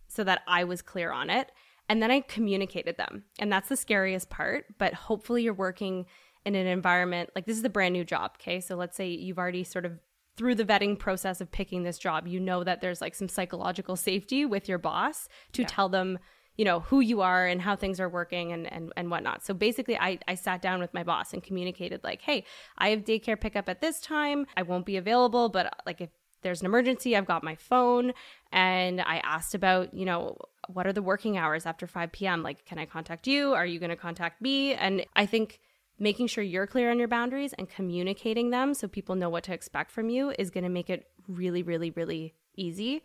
so 0.08 0.24
that 0.24 0.42
I 0.48 0.63
was 0.63 0.82
clear 0.82 1.12
on 1.12 1.30
it. 1.30 1.51
And 1.88 2.01
then 2.01 2.10
I 2.10 2.22
communicated 2.22 2.98
them. 2.98 3.25
And 3.38 3.54
that's 3.54 3.70
the 3.70 3.77
scariest 3.77 4.32
part. 4.32 4.66
But 4.80 4.96
hopefully, 4.96 5.44
you're 5.44 5.54
working 5.54 6.08
in 6.44 6.56
an 6.56 6.66
environment 6.66 7.30
like 7.36 7.46
this 7.46 7.58
is 7.58 7.63
a 7.63 7.70
brand 7.70 7.94
new 7.94 8.04
job. 8.04 8.32
Okay. 8.42 8.60
So 8.60 8.75
let's 8.75 8.98
say 8.98 9.10
you've 9.10 9.38
already 9.38 9.63
sort 9.63 9.86
of 9.86 10.00
through 10.38 10.56
the 10.56 10.63
vetting 10.63 10.98
process 10.98 11.41
of 11.41 11.51
picking 11.51 11.84
this 11.84 11.98
job, 11.98 12.27
you 12.27 12.39
know 12.39 12.63
that 12.63 12.79
there's 12.79 13.01
like 13.01 13.15
some 13.15 13.27
psychological 13.27 13.96
safety 13.96 14.46
with 14.46 14.70
your 14.70 14.77
boss 14.77 15.27
to 15.53 15.65
tell 15.65 15.89
them, 15.89 16.20
you 16.56 16.63
know, 16.63 16.82
who 16.82 17.00
you 17.00 17.22
are 17.22 17.48
and 17.48 17.62
how 17.62 17.75
things 17.75 18.00
are 18.00 18.08
working 18.08 18.51
and, 18.53 18.72
and, 18.72 18.94
and 18.96 19.10
whatnot. 19.10 19.44
So 19.44 19.53
basically, 19.53 19.98
I, 19.98 20.20
I 20.27 20.36
sat 20.36 20.62
down 20.62 20.79
with 20.79 20.94
my 20.94 21.03
boss 21.03 21.34
and 21.34 21.44
communicated, 21.44 22.03
like, 22.03 22.22
hey, 22.22 22.46
I 22.77 22.89
have 22.89 23.03
daycare 23.03 23.39
pickup 23.39 23.67
at 23.67 23.82
this 23.82 24.00
time. 24.00 24.46
I 24.56 24.62
won't 24.62 24.86
be 24.86 24.98
available, 24.98 25.50
but 25.50 25.74
like 25.86 26.01
if 26.01 26.10
there's 26.44 26.62
an 26.62 26.67
emergency, 26.67 27.17
I've 27.17 27.25
got 27.25 27.44
my 27.44 27.56
phone. 27.56 28.13
And 28.51 29.01
I 29.01 29.17
asked 29.17 29.56
about, 29.56 29.94
you 29.94 30.06
know, 30.06 30.38
what 30.67 30.86
are 30.86 30.94
the 30.94 31.01
working 31.01 31.38
hours 31.38 31.65
after 31.65 31.88
5 31.88 32.12
p.m.? 32.12 32.44
Like, 32.44 32.63
can 32.65 32.77
I 32.77 32.86
contact 32.86 33.25
you? 33.27 33.53
Are 33.53 33.65
you 33.65 33.79
going 33.79 33.89
to 33.89 33.96
contact 33.96 34.41
me? 34.41 34.74
And 34.74 35.06
I 35.15 35.25
think 35.25 35.60
making 36.00 36.27
sure 36.27 36.44
you're 36.44 36.68
clear 36.68 36.92
on 36.92 37.00
your 37.00 37.08
boundaries 37.08 37.54
and 37.58 37.70
communicating 37.70 38.50
them 38.51 38.74
so 38.74 38.88
people 38.88 39.16
know 39.16 39.30
what 39.30 39.44
to 39.46 39.54
expect 39.54 39.92
from 39.92 40.10
you 40.10 40.34
is 40.38 40.50
going 40.50 40.63
to 40.63 40.70
make 40.70 40.89
it 40.89 41.08
really, 41.27 41.63
really, 41.63 41.89
really 41.92 42.36
easy. 42.56 43.01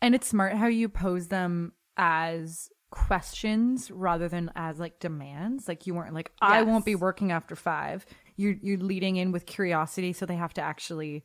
And 0.00 0.14
it's 0.14 0.26
smart 0.28 0.54
how 0.54 0.66
you 0.66 0.88
pose 0.88 1.28
them 1.28 1.72
as 1.96 2.68
questions 2.90 3.90
rather 3.90 4.28
than 4.28 4.50
as 4.56 4.78
like 4.78 4.98
demands. 4.98 5.68
Like 5.68 5.86
you 5.86 5.94
weren't 5.94 6.14
like, 6.14 6.32
I 6.40 6.58
Yes. 6.60 6.66
won't 6.66 6.84
be 6.84 6.94
working 6.94 7.32
after 7.32 7.54
five. 7.56 8.06
You're 8.36 8.54
you're 8.62 8.78
leading 8.78 9.16
in 9.16 9.30
with 9.32 9.44
curiosity, 9.46 10.12
so 10.14 10.24
they 10.26 10.36
have 10.36 10.54
to 10.54 10.62
actually 10.62 11.24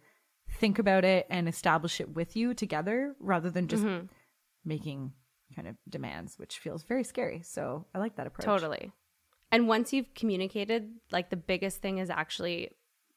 think 0.59 0.77
about 0.79 1.05
it 1.05 1.25
and 1.29 1.47
establish 1.47 1.99
it 2.01 2.13
with 2.15 2.35
you 2.35 2.53
together 2.53 3.15
rather 3.19 3.49
than 3.49 3.67
just 3.67 3.83
Mm-hmm. 3.83 4.05
making 4.65 5.13
kind 5.55 5.67
of 5.67 5.75
demands, 5.89 6.37
which 6.37 6.59
feels 6.59 6.83
very 6.83 7.03
scary. 7.05 7.41
So 7.43 7.85
I 7.95 7.99
like 7.99 8.17
that 8.17 8.27
approach. 8.27 8.45
Totally. 8.45 8.91
And 9.51 9.67
once 9.67 9.93
you've 9.93 10.13
communicated, 10.13 10.89
like 11.11 11.29
the 11.29 11.37
biggest 11.37 11.81
thing 11.81 11.99
is 11.99 12.09
actually 12.09 12.71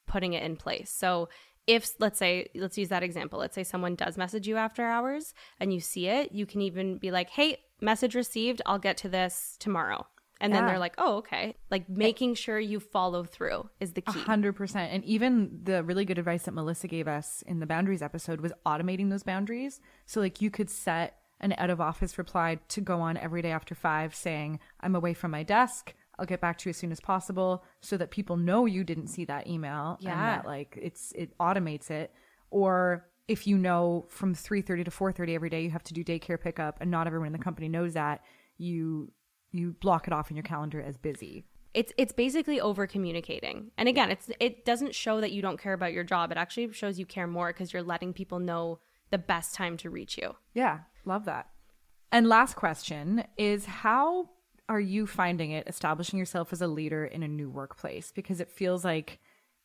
putting 0.07 0.33
it 0.33 0.43
in 0.43 0.57
place. 0.57 0.91
So 0.91 1.29
if 1.67 1.93
let's 1.99 2.19
say 2.19 2.49
let's 2.55 2.79
use 2.79 2.89
that 2.89 3.03
example. 3.03 3.39
Let's 3.39 3.55
say 3.55 3.65
someone 3.65 3.95
does 3.95 4.17
message 4.17 4.49
you 4.49 4.57
after 4.57 4.85
hours 4.85 5.35
and 5.59 5.73
you 5.73 5.81
see 5.81 6.09
it, 6.09 6.33
you 6.33 6.47
can 6.47 6.63
even 6.63 6.99
be 6.99 7.11
like, 7.11 7.31
"Hey, 7.31 7.59
message 7.81 8.15
received. 8.15 8.63
I'll 8.67 8.79
get 8.79 8.97
to 8.99 9.09
this 9.09 9.57
tomorrow." 9.61 10.07
And 10.43 10.55
then 10.55 10.67
they're 10.67 10.79
like, 10.79 10.95
"Oh, 10.97 11.19
okay." 11.19 11.55
Like 11.71 11.89
making 11.89 12.35
sure 12.35 12.59
you 12.59 12.81
follow 12.81 13.25
through 13.25 13.69
is 13.79 13.93
the 13.93 14.01
key. 14.01 14.21
hundred 14.21 14.55
percent. 14.55 14.93
And 14.93 15.05
even 15.05 15.61
the 15.63 15.85
really 15.85 16.05
good 16.07 16.19
advice 16.19 16.45
that 16.45 16.53
Melissa 16.53 16.89
gave 16.89 17.07
us 17.07 17.43
in 17.47 17.61
the 17.61 17.67
boundaries 17.67 18.01
episode 18.03 18.41
was 18.41 18.53
automating 18.65 19.11
those 19.11 19.23
boundaries. 19.23 19.81
So 20.07 20.19
like 20.21 20.41
you 20.41 20.51
could 20.51 20.71
set 20.71 21.19
an 21.41 21.55
out 21.59 21.71
of 21.71 21.81
office 21.81 22.19
reply 22.19 22.59
to 22.69 22.81
go 22.81 23.01
on 23.01 23.17
every 23.17 23.43
day 23.43 23.51
after 23.51 23.75
five 23.75 24.15
saying, 24.15 24.61
I'm 24.81 24.95
away 24.95 25.15
from 25.15 25.31
my 25.31 25.43
desk. 25.43 25.95
I'll 26.21 26.27
get 26.27 26.41
back 26.41 26.59
to 26.59 26.69
you 26.69 26.71
as 26.71 26.77
soon 26.77 26.93
as 26.93 27.01
possible 27.01 27.65
so 27.81 27.97
that 27.97 28.11
people 28.11 28.37
know 28.37 28.67
you 28.67 28.85
didn't 28.85 29.09
see 29.09 29.25
that 29.25 29.47
email 29.49 29.99
and 30.01 30.21
that 30.21 30.47
like 30.47 30.79
it's 30.81 31.13
it 31.13 31.37
automates 31.39 31.91
it. 31.91 32.13
Or 32.51 33.07
if 33.27 33.47
you 33.47 33.57
know 33.59 34.07
from 34.09 34.35
3:30 34.35 34.85
to 34.85 34.91
4:30 34.91 35.35
every 35.35 35.49
day 35.51 35.63
you 35.63 35.71
have 35.71 35.83
to 35.85 35.95
do 35.95 36.05
daycare 36.05 36.41
pickup 36.41 36.77
and 36.81 36.91
not 36.91 37.07
everyone 37.07 37.27
in 37.27 37.33
the 37.33 37.39
company 37.39 37.69
knows 37.69 37.95
that, 37.95 38.21
you 38.59 39.11
you 39.51 39.73
block 39.81 40.07
it 40.07 40.13
off 40.13 40.31
in 40.31 40.37
your 40.37 40.45
calendar 40.45 40.81
as 40.81 40.97
busy. 40.97 41.45
it's 41.73 41.93
it's 41.97 42.13
basically 42.13 42.61
over 42.61 42.87
communicating 42.87 43.71
and 43.79 43.89
again 43.89 44.11
it's 44.11 44.29
it 44.41 44.65
doesn't 44.65 44.95
show 44.95 45.21
that 45.21 45.31
you 45.33 45.41
don't 45.41 45.61
care 45.61 45.73
about 45.73 45.93
your 45.93 46.05
job 46.05 46.31
it 46.33 46.37
actually 46.37 46.73
shows 46.73 46.99
you 46.99 47.07
care 47.07 47.27
more 47.29 47.49
because 47.53 47.73
you're 47.73 47.83
letting 47.95 48.13
people 48.13 48.41
know 48.41 48.79
the 49.11 49.19
best 49.19 49.55
time 49.55 49.77
to 49.77 49.89
reach 49.89 50.19
you 50.19 50.35
Yeah, 50.55 50.81
love 51.05 51.25
that. 51.27 51.49
And 52.13 52.29
last 52.29 52.55
question 52.57 53.25
is 53.37 53.67
how 53.67 54.31
are 54.71 54.81
you 54.81 55.07
finding 55.07 55.51
it 55.51 55.67
establishing 55.69 56.19
yourself 56.19 56.53
as 56.53 56.63
a 56.63 56.67
leader 56.69 57.05
in 57.05 57.23
a 57.23 57.29
new 57.29 57.51
workplace? 57.51 58.13
Because 58.13 58.41
it 58.41 58.49
feels 58.51 58.85
like 58.85 59.19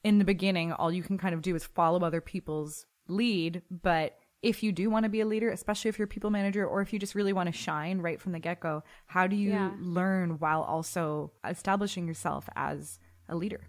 in 0.03 0.17
the 0.19 0.25
beginning, 0.25 0.73
all 0.73 0.91
you 0.91 1.03
can 1.03 1.17
kind 1.17 1.33
of 1.35 1.41
do 1.41 1.55
is 1.55 1.63
follow 1.65 1.99
other 2.03 2.21
people's 2.21 2.85
lead. 3.07 3.61
But 3.69 4.17
if 4.41 4.63
you 4.63 4.71
do 4.71 4.89
want 4.89 5.03
to 5.03 5.09
be 5.09 5.21
a 5.21 5.25
leader, 5.25 5.49
especially 5.49 5.89
if 5.89 5.97
you're 5.99 6.05
a 6.05 6.15
people 6.15 6.29
manager 6.31 6.65
or 6.67 6.81
if 6.81 6.91
you 6.91 6.99
just 6.99 7.15
really 7.15 7.33
want 7.33 7.47
to 7.47 7.53
shine 7.53 7.99
right 7.99 8.19
from 8.19 8.31
the 8.31 8.39
get 8.39 8.59
go, 8.59 8.83
how 9.05 9.27
do 9.27 9.35
you 9.35 9.51
Yeah. 9.51 9.71
learn 9.79 10.39
while 10.39 10.61
also 10.63 11.31
establishing 11.47 12.07
yourself 12.07 12.49
as 12.55 12.99
a 13.29 13.35
leader? 13.35 13.61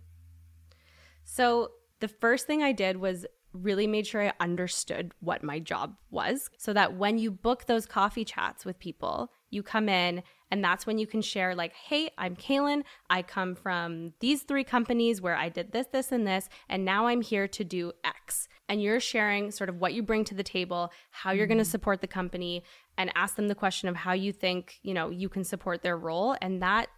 so 1.24 1.70
the 2.00 2.08
first 2.08 2.46
thing 2.46 2.62
i 2.62 2.72
did 2.72 2.96
was 2.98 3.26
really 3.52 3.86
made 3.86 4.06
sure 4.06 4.22
i 4.22 4.32
understood 4.38 5.12
what 5.20 5.42
my 5.42 5.58
job 5.58 5.96
was 6.10 6.50
so 6.58 6.72
that 6.72 6.94
when 6.96 7.18
you 7.18 7.30
book 7.30 7.66
those 7.66 7.86
coffee 7.86 8.24
chats 8.24 8.64
with 8.64 8.78
people 8.78 9.32
you 9.50 9.62
come 9.62 9.88
in 9.88 10.22
and 10.50 10.62
that's 10.62 10.86
when 10.86 10.98
you 10.98 11.06
can 11.06 11.22
share 11.22 11.54
like 11.54 11.72
hey 11.74 12.10
i'm 12.18 12.36
kaylin. 12.36 12.82
I 13.10 13.22
come 13.22 13.54
from 13.54 14.12
these 14.20 14.42
three 14.42 14.64
companies 14.64 15.20
where 15.20 15.36
i 15.36 15.48
did 15.48 15.72
this 15.72 15.86
this 15.92 16.12
and 16.12 16.26
this 16.26 16.48
and 16.68 16.84
now 16.84 17.06
i'm 17.06 17.22
here 17.22 17.48
to 17.48 17.64
do 17.64 17.92
x. 18.04 18.48
And 18.68 18.82
you're 18.82 18.98
sharing 18.98 19.52
sort 19.52 19.70
of 19.70 19.80
what 19.80 19.94
you 19.94 20.02
bring 20.02 20.24
to 20.24 20.34
the 20.34 20.42
table 20.42 20.90
how 21.10 21.30
you're 21.32 21.46
going 21.46 21.58
to 21.58 21.64
mm-hmm. 21.64 21.70
support 21.70 22.00
the 22.00 22.06
company 22.08 22.64
and 22.98 23.12
ask 23.14 23.36
them 23.36 23.48
the 23.48 23.54
question 23.54 23.88
of 23.88 23.96
how 23.96 24.12
you 24.12 24.32
think 24.32 24.78
you 24.82 24.94
know 24.94 25.10
you 25.10 25.28
can 25.28 25.44
support 25.44 25.82
their 25.82 25.96
role. 25.96 26.36
And 26.40 26.62
that 26.62 26.88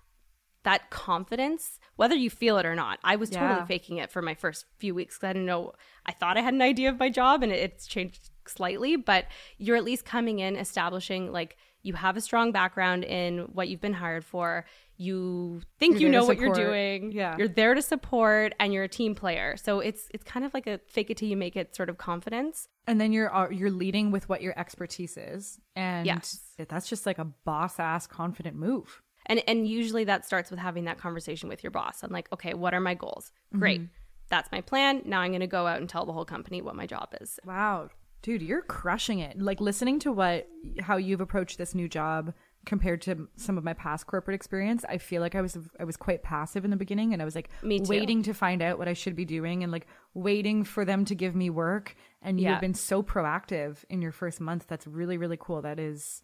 that 0.65 0.91
confidence 0.91 1.79
whether 1.97 2.17
you 2.17 2.29
feel 2.29 2.59
it 2.59 2.67
or 2.67 2.75
not 2.75 2.99
i 3.05 3.15
was 3.17 3.31
totally 3.31 3.61
Yeah. 3.61 3.65
faking 3.65 3.99
it 3.99 4.11
for 4.11 4.21
my 4.21 4.35
first 4.35 4.67
few 4.79 4.95
weeks 4.95 5.17
'cause 5.17 5.29
i 5.29 5.33
didn't 5.33 5.47
know 5.47 5.73
i 6.05 6.13
thought 6.13 6.37
i 6.37 6.41
had 6.41 6.53
an 6.53 6.63
idea 6.63 6.89
of 6.91 6.99
my 6.99 7.09
job 7.09 7.43
and 7.45 7.53
it, 7.53 7.61
it's 7.61 7.87
changed 7.87 8.31
slightly 8.47 8.97
but 8.97 9.27
you're 9.57 9.77
at 9.77 9.85
least 9.85 10.05
coming 10.05 10.41
in 10.41 10.57
establishing 10.57 11.31
like 11.33 11.57
you 11.89 11.95
have 11.95 12.17
a 12.17 12.21
strong 12.29 12.53
background 12.53 13.01
in 13.05 13.33
what 13.57 13.67
you've 13.69 13.81
been 13.89 13.99
hired 14.05 14.25
for 14.25 14.65
you 14.97 15.61
think 15.79 15.95
You're 15.95 16.03
you 16.03 16.09
know 16.17 16.25
what 16.25 16.39
you're 16.39 16.55
doing 16.67 17.13
Yeah. 17.13 17.37
you're 17.39 17.49
there 17.61 17.75
to 17.75 17.83
support 17.83 18.55
and 18.61 18.73
you're 18.73 18.85
a 18.85 18.89
team 19.01 19.15
player 19.23 19.57
so 19.57 19.81
it's 19.89 20.03
it's 20.15 20.25
kind 20.33 20.45
of 20.47 20.53
like 20.55 20.67
a 20.67 20.77
fake 20.95 21.11
it 21.11 21.17
till 21.19 21.29
you 21.29 21.37
make 21.37 21.57
it 21.63 21.75
sort 21.75 21.89
of 21.89 21.97
confidence 21.99 22.69
and 22.89 23.01
then 23.01 23.13
you're 23.13 23.31
uh, 23.35 23.49
you're 23.59 23.71
leading 23.71 24.11
with 24.11 24.29
what 24.29 24.41
your 24.43 24.55
expertise 24.59 25.17
is 25.17 25.59
and 25.77 26.05
Yes. 26.07 26.41
that's 26.69 26.89
just 26.89 27.07
like 27.07 27.19
a 27.19 27.27
boss 27.45 27.79
ass 27.79 28.07
confident 28.07 28.57
move 28.57 29.03
And 29.27 29.43
and 29.47 29.69
usually 29.69 30.05
that 30.05 30.25
starts 30.27 30.51
with 30.51 30.59
having 30.69 30.85
that 30.87 30.99
conversation 30.99 31.49
with 31.49 31.63
your 31.63 31.71
boss. 31.81 32.03
I'm 32.03 32.11
like, 32.19 32.29
okay, 32.33 32.55
what 32.55 32.73
are 32.75 32.81
my 32.91 32.95
goals? 32.95 33.31
Great. 33.63 33.83
That's 34.31 34.51
my 34.57 34.63
plan. 34.71 35.03
Now 35.05 35.21
I'm 35.21 35.31
going 35.31 35.41
to 35.49 35.55
go 35.59 35.67
out 35.71 35.79
and 35.81 35.89
tell 35.89 36.05
the 36.07 36.13
whole 36.17 36.25
company 36.37 36.59
what 36.63 36.77
my 36.77 36.87
job 36.87 37.09
is. 37.23 37.39
wow 37.45 37.89
dude 38.23 38.43
you're 38.43 38.63
crushing 38.63 39.21
it. 39.21 39.41
Like 39.41 39.61
listening 39.61 39.99
to 40.01 40.13
what 40.13 40.49
how 40.81 40.97
you've 40.97 41.21
approached 41.21 41.59
this 41.59 41.75
new 41.75 41.89
job 41.89 42.33
compared 42.67 43.01
to 43.01 43.29
some 43.37 43.57
of 43.57 43.65
my 43.65 43.73
past 43.73 44.07
corporate 44.07 44.35
experience 44.35 44.85
i 44.89 44.99
feel 44.99 45.23
like 45.23 45.35
i 45.35 45.41
was 45.41 45.57
i 45.79 45.85
was 45.85 45.97
quite 45.97 46.23
passive 46.23 46.65
in 46.65 46.71
the 46.71 46.77
beginning 46.77 47.13
and 47.13 47.23
i 47.23 47.25
was 47.25 47.37
like 47.37 47.49
waiting 47.89 48.23
to 48.23 48.35
find 48.35 48.61
out 48.61 48.79
what 48.79 48.89
i 48.89 48.93
should 48.93 49.15
be 49.15 49.25
doing 49.25 49.63
and 49.63 49.73
like 49.73 49.87
waiting 50.19 50.65
for 50.65 50.85
them 50.85 51.05
to 51.05 51.15
give 51.15 51.35
me 51.35 51.49
work. 51.51 51.95
And 52.21 52.41
you've 52.41 52.61
been 52.61 52.75
so 52.75 53.03
proactive 53.03 53.85
in 53.89 54.03
your 54.03 54.13
first 54.13 54.41
month. 54.41 54.67
That's 54.67 54.87
really 54.87 55.17
really 55.17 55.39
cool. 55.41 55.63
That 55.63 55.79
is 55.79 56.23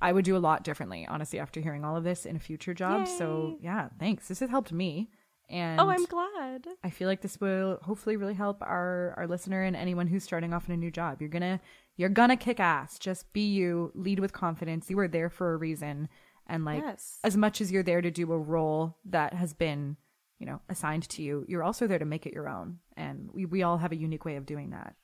I 0.00 0.12
would 0.12 0.24
do 0.24 0.36
a 0.36 0.38
lot 0.38 0.64
differently, 0.64 1.06
honestly, 1.08 1.38
after 1.38 1.60
hearing 1.60 1.84
all 1.84 1.96
of 1.96 2.04
this 2.04 2.26
in 2.26 2.36
a 2.36 2.40
future 2.40 2.74
job. 2.74 3.06
So 3.18 3.58
yeah, 3.60 3.88
thanks. 3.98 4.28
This 4.28 4.40
has 4.40 4.50
helped 4.50 4.72
me. 4.72 5.10
And 5.50 5.78
Oh, 5.80 5.88
I'm 5.90 6.04
glad. 6.06 6.66
I 6.82 6.90
feel 6.90 7.06
like 7.08 7.20
this 7.20 7.40
will 7.40 7.78
hopefully 7.82 8.16
really 8.16 8.34
help 8.34 8.62
our 8.62 9.14
our 9.16 9.26
listener 9.26 9.62
and 9.62 9.76
anyone 9.76 10.06
who's 10.06 10.24
starting 10.24 10.52
off 10.54 10.68
in 10.68 10.74
a 10.74 10.76
new 10.78 10.90
job. 10.90 11.20
You're 11.20 11.28
gonna 11.30 11.60
you're 11.96 12.08
gonna 12.08 12.36
kick 12.36 12.58
ass. 12.60 12.98
Just 12.98 13.32
be 13.32 13.46
you. 13.52 13.92
Lead 13.94 14.20
with 14.20 14.32
confidence. 14.32 14.88
You 14.90 14.98
are 14.98 15.08
there 15.08 15.28
for 15.30 15.52
a 15.52 15.56
reason. 15.56 16.08
And 16.46 16.64
like 16.64 16.82
Yes. 16.82 17.18
as 17.24 17.36
much 17.36 17.60
as 17.60 17.70
you're 17.72 17.82
there 17.82 18.00
to 18.02 18.10
do 18.10 18.30
a 18.32 18.38
role 18.38 18.96
that 19.06 19.32
has 19.34 19.52
been, 19.54 19.96
you 20.38 20.46
know, 20.46 20.60
assigned 20.68 21.08
to 21.10 21.22
you, 21.22 21.44
you're 21.48 21.62
also 21.62 21.86
there 21.86 21.98
to 21.98 22.04
make 22.04 22.26
it 22.26 22.32
your 22.34 22.48
own. 22.48 22.80
And 22.96 23.30
we, 23.32 23.44
we 23.46 23.62
all 23.62 23.78
have 23.78 23.92
a 23.92 23.96
unique 23.96 24.24
way 24.24 24.36
of 24.36 24.44
doing 24.46 24.70
that. 24.70 24.94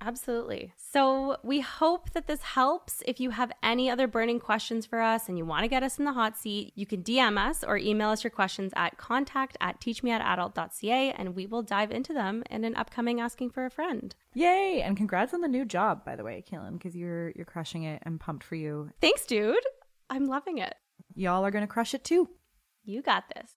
Absolutely. 0.00 0.72
So, 0.76 1.38
we 1.42 1.60
hope 1.60 2.10
that 2.10 2.26
this 2.26 2.42
helps. 2.42 3.02
If 3.06 3.20
you 3.20 3.30
have 3.30 3.52
any 3.62 3.88
other 3.88 4.06
burning 4.06 4.38
questions 4.38 4.84
for 4.84 5.00
us 5.00 5.28
and 5.28 5.38
you 5.38 5.44
want 5.44 5.62
to 5.62 5.68
get 5.68 5.82
us 5.82 5.98
in 5.98 6.04
the 6.04 6.12
hot 6.12 6.36
seat, 6.36 6.72
you 6.74 6.84
can 6.84 7.02
DM 7.02 7.38
us 7.38 7.64
or 7.64 7.78
email 7.78 8.10
us 8.10 8.22
your 8.22 8.30
questions 8.30 8.72
at 8.76 8.98
contact 8.98 9.56
at 9.60 9.80
teachmeatadult.ca 9.80 11.12
and 11.12 11.34
we 11.34 11.46
will 11.46 11.62
dive 11.62 11.90
into 11.90 12.12
them 12.12 12.42
in 12.50 12.64
an 12.64 12.76
upcoming 12.76 13.20
Asking 13.20 13.50
for 13.50 13.64
a 13.64 13.70
Friend. 13.70 14.14
Yay! 14.34 14.82
And 14.82 14.96
congrats 14.96 15.32
on 15.32 15.40
the 15.40 15.48
new 15.48 15.64
job, 15.64 16.04
by 16.04 16.16
the 16.16 16.24
way, 16.24 16.44
Kaylin, 16.50 16.74
because 16.74 16.94
you're 16.96 17.30
you're 17.30 17.46
crushing 17.46 17.84
it. 17.84 18.02
I'm 18.04 18.18
pumped 18.18 18.44
for 18.44 18.56
you. 18.56 18.90
Thanks, 19.00 19.24
dude. 19.26 19.56
I'm 20.10 20.26
loving 20.26 20.58
it. 20.58 20.74
Y'all 21.14 21.44
are 21.44 21.50
gonna 21.50 21.66
crush 21.66 21.94
it 21.94 22.04
too. 22.04 22.28
You 22.84 23.00
got 23.00 23.24
this. 23.34 23.56